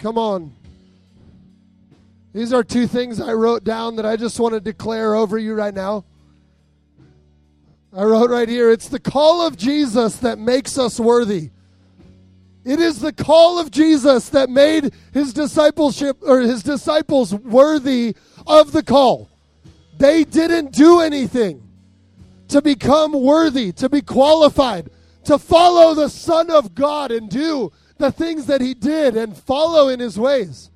Come 0.00 0.16
on. 0.16 0.54
These 2.32 2.54
are 2.54 2.64
two 2.64 2.86
things 2.86 3.20
I 3.20 3.34
wrote 3.34 3.64
down 3.64 3.96
that 3.96 4.06
I 4.06 4.16
just 4.16 4.40
want 4.40 4.54
to 4.54 4.60
declare 4.60 5.14
over 5.14 5.36
you 5.36 5.52
right 5.52 5.74
now. 5.74 6.06
I 7.94 8.04
wrote 8.04 8.30
right 8.30 8.48
here 8.48 8.70
it's 8.70 8.88
the 8.88 8.98
call 8.98 9.46
of 9.46 9.58
Jesus 9.58 10.16
that 10.18 10.38
makes 10.38 10.78
us 10.78 10.98
worthy. 10.98 11.50
It 12.64 12.80
is 12.80 13.00
the 13.00 13.12
call 13.12 13.58
of 13.58 13.70
Jesus 13.70 14.30
that 14.30 14.48
made 14.48 14.94
his 15.12 15.34
discipleship 15.34 16.16
or 16.22 16.40
his 16.40 16.62
disciples 16.62 17.34
worthy 17.34 18.16
of 18.46 18.72
the 18.72 18.82
call. 18.82 19.28
They 19.98 20.24
didn't 20.24 20.72
do 20.72 21.00
anything 21.00 21.62
to 22.48 22.62
become 22.62 23.12
worthy, 23.12 23.72
to 23.72 23.90
be 23.90 24.00
qualified, 24.00 24.88
to 25.24 25.36
follow 25.36 25.94
the 25.94 26.08
Son 26.08 26.50
of 26.50 26.74
God 26.74 27.10
and 27.10 27.28
do 27.28 27.70
the 28.00 28.10
things 28.10 28.46
that 28.46 28.60
he 28.60 28.74
did 28.74 29.16
and 29.16 29.36
follow 29.36 29.88
in 29.88 30.00
his 30.00 30.18
ways. 30.18 30.70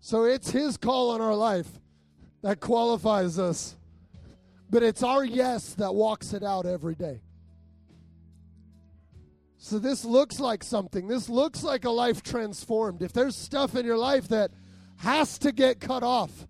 So 0.00 0.24
it's 0.24 0.50
his 0.50 0.76
call 0.76 1.10
on 1.10 1.20
our 1.20 1.34
life 1.34 1.68
that 2.42 2.60
qualifies 2.60 3.38
us. 3.38 3.76
But 4.70 4.82
it's 4.82 5.02
our 5.02 5.24
yes 5.24 5.74
that 5.74 5.94
walks 5.94 6.32
it 6.32 6.42
out 6.42 6.64
every 6.64 6.94
day. 6.94 7.20
So 9.58 9.78
this 9.78 10.04
looks 10.04 10.40
like 10.40 10.62
something. 10.62 11.08
This 11.08 11.28
looks 11.28 11.62
like 11.62 11.84
a 11.84 11.90
life 11.90 12.22
transformed. 12.22 13.02
If 13.02 13.12
there's 13.12 13.36
stuff 13.36 13.74
in 13.74 13.84
your 13.84 13.98
life 13.98 14.28
that 14.28 14.52
has 14.98 15.38
to 15.40 15.52
get 15.52 15.80
cut 15.80 16.02
off, 16.02 16.46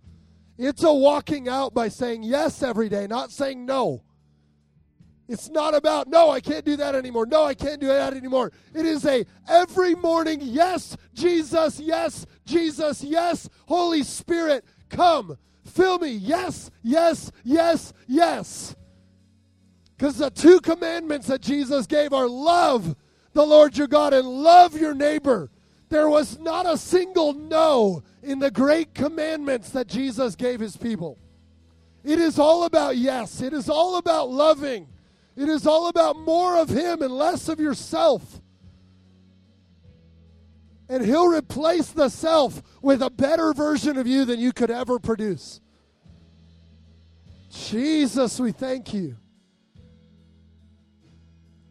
it's 0.57 0.83
a 0.83 0.93
walking 0.93 1.49
out 1.49 1.73
by 1.73 1.89
saying 1.89 2.23
yes 2.23 2.63
every 2.63 2.89
day, 2.89 3.07
not 3.07 3.31
saying 3.31 3.65
no. 3.65 4.03
It's 5.27 5.49
not 5.49 5.75
about, 5.75 6.07
no, 6.07 6.29
I 6.29 6.39
can't 6.39 6.63
do 6.63 6.77
that 6.77 6.95
anymore. 6.95 7.25
No, 7.25 7.43
I 7.43 7.53
can't 7.53 7.81
do 7.81 7.87
that 7.87 8.13
anymore. 8.13 8.51
It 8.73 8.85
is 8.85 9.05
a 9.05 9.25
every 9.47 9.93
morning, 9.93 10.39
yes, 10.41 10.95
Jesus, 11.13 11.79
yes, 11.79 12.25
Jesus, 12.45 13.03
yes, 13.03 13.49
Holy 13.67 14.03
Spirit, 14.03 14.63
come, 14.89 15.37
fill 15.65 15.99
me. 15.99 16.11
Yes, 16.11 16.71
yes, 16.81 17.31
yes, 17.43 17.93
yes. 18.07 18.75
Because 19.97 20.17
the 20.17 20.29
two 20.29 20.61
commandments 20.61 21.27
that 21.27 21.41
Jesus 21.41 21.87
gave 21.87 22.13
are 22.13 22.27
love 22.27 22.95
the 23.33 23.45
Lord 23.45 23.77
your 23.77 23.87
God 23.87 24.13
and 24.13 24.27
love 24.27 24.75
your 24.75 24.95
neighbor. 24.95 25.51
There 25.89 26.09
was 26.09 26.39
not 26.39 26.65
a 26.65 26.77
single 26.77 27.33
no 27.33 28.01
in 28.23 28.39
the 28.39 28.51
great 28.51 28.93
commandments 28.93 29.69
that 29.71 29.87
Jesus 29.87 30.35
gave 30.35 30.59
his 30.59 30.75
people. 30.75 31.17
It 32.03 32.19
is 32.19 32.39
all 32.39 32.63
about 32.63 32.97
yes, 32.97 33.41
it 33.41 33.53
is 33.53 33.69
all 33.69 33.97
about 33.97 34.29
loving. 34.29 34.87
It 35.37 35.49
is 35.49 35.67
all 35.67 35.87
about 35.87 36.17
more 36.17 36.57
of 36.57 36.67
Him 36.67 37.03
and 37.03 37.13
less 37.13 37.47
of 37.47 37.59
yourself. 37.59 38.41
And 40.89 41.05
He'll 41.05 41.27
replace 41.27 41.91
the 41.91 42.09
self 42.09 42.63
with 42.81 43.03
a 43.03 43.11
better 43.11 43.53
version 43.53 43.97
of 43.97 44.07
you 44.07 44.25
than 44.25 44.39
you 44.39 44.51
could 44.51 44.71
ever 44.71 44.97
produce. 44.97 45.61
Jesus, 47.51 48.39
we 48.39 48.51
thank 48.51 48.95
you. 48.95 49.15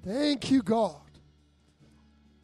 Thank 0.04 0.52
you, 0.52 0.62
God. 0.62 1.00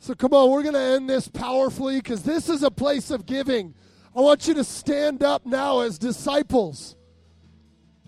So 0.00 0.14
come 0.14 0.34
on, 0.34 0.50
we're 0.50 0.64
going 0.64 0.74
to 0.74 0.80
end 0.80 1.08
this 1.08 1.28
powerfully 1.28 1.98
because 1.98 2.24
this 2.24 2.48
is 2.48 2.64
a 2.64 2.70
place 2.72 3.12
of 3.12 3.26
giving. 3.26 3.76
I 4.16 4.20
want 4.20 4.48
you 4.48 4.54
to 4.54 4.64
stand 4.64 5.22
up 5.22 5.46
now 5.46 5.80
as 5.80 6.00
disciples. 6.00 6.96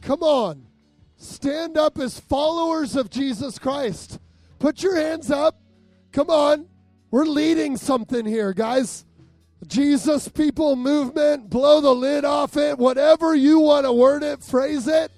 Come 0.01 0.25
on. 0.25 0.67
Stand 1.25 1.79
up 1.79 1.99
as 1.99 2.21
followers 2.21 2.97
of 2.97 3.11
Jesus 3.11 3.59
Christ. 3.59 4.19
Put 4.59 4.83
your 4.83 4.97
hands 4.97 5.31
up. 5.31 5.59
Come 6.13 6.29
on. 6.29 6.67
We're 7.11 7.25
leading 7.25 7.77
something 7.77 8.27
here, 8.27 8.53
guys. 8.53 9.05
Jesus 9.67 10.29
people 10.29 10.77
movement, 10.77 11.49
blow 11.49 11.81
the 11.81 11.95
lid 11.95 12.25
off 12.25 12.57
it, 12.57 12.77
whatever 12.79 13.35
you 13.35 13.61
want 13.61 13.87
to 13.87 13.93
word 13.93 14.23
it, 14.23 14.43
phrase 14.43 14.87
it. 14.87 15.11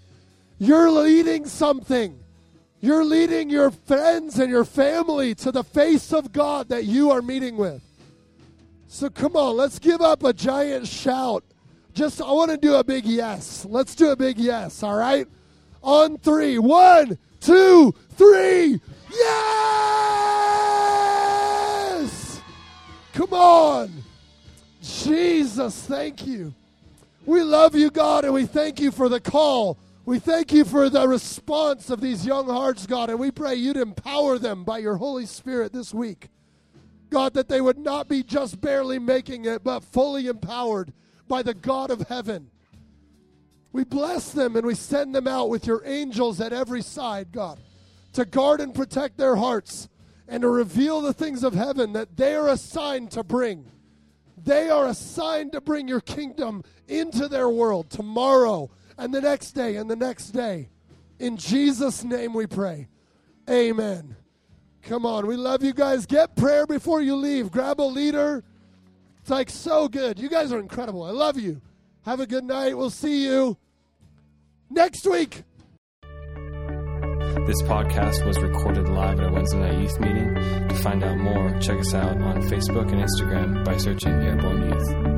You're 0.59 0.91
leading 0.91 1.47
something. 1.47 2.18
You're 2.81 3.05
leading 3.05 3.51
your 3.51 3.70
friends 3.70 4.39
and 4.39 4.51
your 4.51 4.64
family 4.64 5.35
to 5.37 5.51
the 5.51 5.64
face 5.64 6.12
of 6.12 6.33
God 6.33 6.68
that 6.68 6.85
you 6.85 7.11
are 7.11 7.22
meeting 7.22 7.57
with. 7.57 7.83
So 8.87 9.11
come 9.11 9.35
on, 9.35 9.57
let's 9.57 9.81
give 9.81 10.01
up 10.01 10.22
a 10.22 10.33
giant 10.33 10.87
shout. 10.87 11.43
Just, 11.95 12.20
I 12.20 12.31
want 12.31 12.53
to 12.53 12.57
do 12.57 12.76
a 12.76 12.85
big 12.85 13.05
yes. 13.07 13.66
Let's 13.68 13.95
do 13.95 14.11
a 14.11 14.16
big 14.16 14.39
yes, 14.39 14.83
all 14.83 14.97
right? 14.97 15.26
On 15.87 16.18
three. 16.18 16.59
One, 16.59 17.16
two, 17.41 17.95
three. 18.11 18.80
Yes! 19.11 19.62
Come 23.14 23.32
on. 23.32 23.91
Jesus, 24.82 25.80
thank 25.84 26.26
you. 26.26 26.53
We 27.24 27.43
love 27.43 27.74
you, 27.74 27.91
God, 27.91 28.24
and 28.24 28.34
we 28.34 28.45
thank 28.45 28.78
you 28.78 28.91
for 28.91 29.09
the 29.09 29.20
call. 29.20 29.78
We 30.05 30.18
thank 30.18 30.53
you 30.53 30.64
for 30.64 30.91
the 30.91 31.09
response 31.09 31.89
of 31.91 32.01
these 32.01 32.26
young 32.26 32.47
hearts, 32.47 32.87
God, 32.87 33.11
and 33.11 33.18
we 33.18 33.30
pray 33.30 33.55
you'd 33.55 33.76
empower 33.76 34.39
them 34.39 34.62
by 34.64 34.78
your 34.78 34.97
Holy 34.97 35.26
Spirit 35.26 35.72
this 35.72 35.95
week. 35.95 36.28
God, 37.11 37.34
that 37.34 37.49
they 37.49 37.61
would 37.61 37.78
not 37.78 38.09
be 38.09 38.22
just 38.22 38.61
barely 38.61 38.99
making 38.99 39.45
it, 39.45 39.64
but 39.64 39.82
fully 39.82 40.26
empowered 40.26 40.93
by 41.26 41.43
the 41.43 41.55
God 41.55 41.91
of 41.91 42.03
heaven. 42.09 42.51
We 43.77 43.85
bless 43.85 44.33
them 44.33 44.57
and 44.57 44.66
we 44.66 44.74
send 44.74 45.14
them 45.14 45.29
out 45.29 45.51
with 45.51 45.66
your 45.66 45.83
angels 45.85 46.41
at 46.41 46.55
every 46.55 46.81
side, 46.81 47.31
God, 47.31 47.61
to 48.14 48.24
guard 48.24 48.62
and 48.62 48.74
protect 48.74 49.18
their 49.18 49.37
hearts 49.37 49.91
and 50.27 50.41
to 50.41 50.49
reveal 50.49 51.03
the 51.03 51.12
things 51.12 51.45
of 51.45 51.53
heaven 51.53 51.93
that 51.93 52.16
they 52.16 52.35
are 52.35 52.49
assigned 52.49 53.11
to 53.11 53.22
bring. 53.22 53.70
They 54.43 54.70
are 54.70 54.87
assigned 54.87 55.53
to 55.53 55.61
bring 55.61 55.89
your 55.89 56.01
kingdom 56.01 56.64
into 56.89 57.29
their 57.29 57.51
world 57.51 57.91
tomorrow 57.91 58.70
and 58.97 59.12
the 59.12 59.20
next 59.20 59.53
day 59.53 59.77
and 59.77 59.91
the 59.91 59.97
next 59.97 60.31
day. 60.31 60.70
In 61.18 61.37
Jesus' 61.37 62.03
name 62.03 62.33
we 62.33 62.47
pray. 62.47 62.89
Amen. 63.51 64.16
Come 64.85 65.05
on, 65.05 65.27
we 65.27 65.37
love 65.37 65.62
you 65.62 65.74
guys. 65.74 66.07
Get 66.07 66.35
prayer 66.35 66.66
before 66.66 67.03
you 67.03 67.14
leave. 67.14 67.51
Grab 67.51 67.79
a 67.79 67.83
leader. 67.83 68.43
It's 69.20 69.29
like 69.29 69.51
so 69.51 69.87
good. 69.87 70.18
You 70.18 70.31
guys 70.31 70.51
are 70.51 70.61
incredible. 70.61 71.03
I 71.03 71.11
love 71.11 71.39
you. 71.39 71.61
Have 72.07 72.20
a 72.20 72.27
good 72.27 72.45
night. 72.45 72.74
We'll 72.74 72.89
see 72.89 73.27
you 73.27 73.59
next 74.71 75.07
week. 75.07 75.43
This 77.47 77.62
podcast 77.62 78.27
was 78.27 78.39
recorded 78.41 78.89
live 78.89 79.21
at 79.21 79.29
a 79.29 79.33
Wednesday 79.33 79.61
night 79.61 79.81
youth 79.81 80.01
meeting. 80.01 80.35
To 80.35 80.75
find 80.83 81.05
out 81.05 81.17
more, 81.19 81.51
check 81.61 81.79
us 81.79 81.95
out 81.95 82.21
on 82.21 82.43
Facebook 82.43 82.91
and 82.91 83.05
Instagram 83.05 83.64
by 83.64 83.77
searching 83.77 84.12
Airborne 84.12 84.62
Youth. 84.62 85.16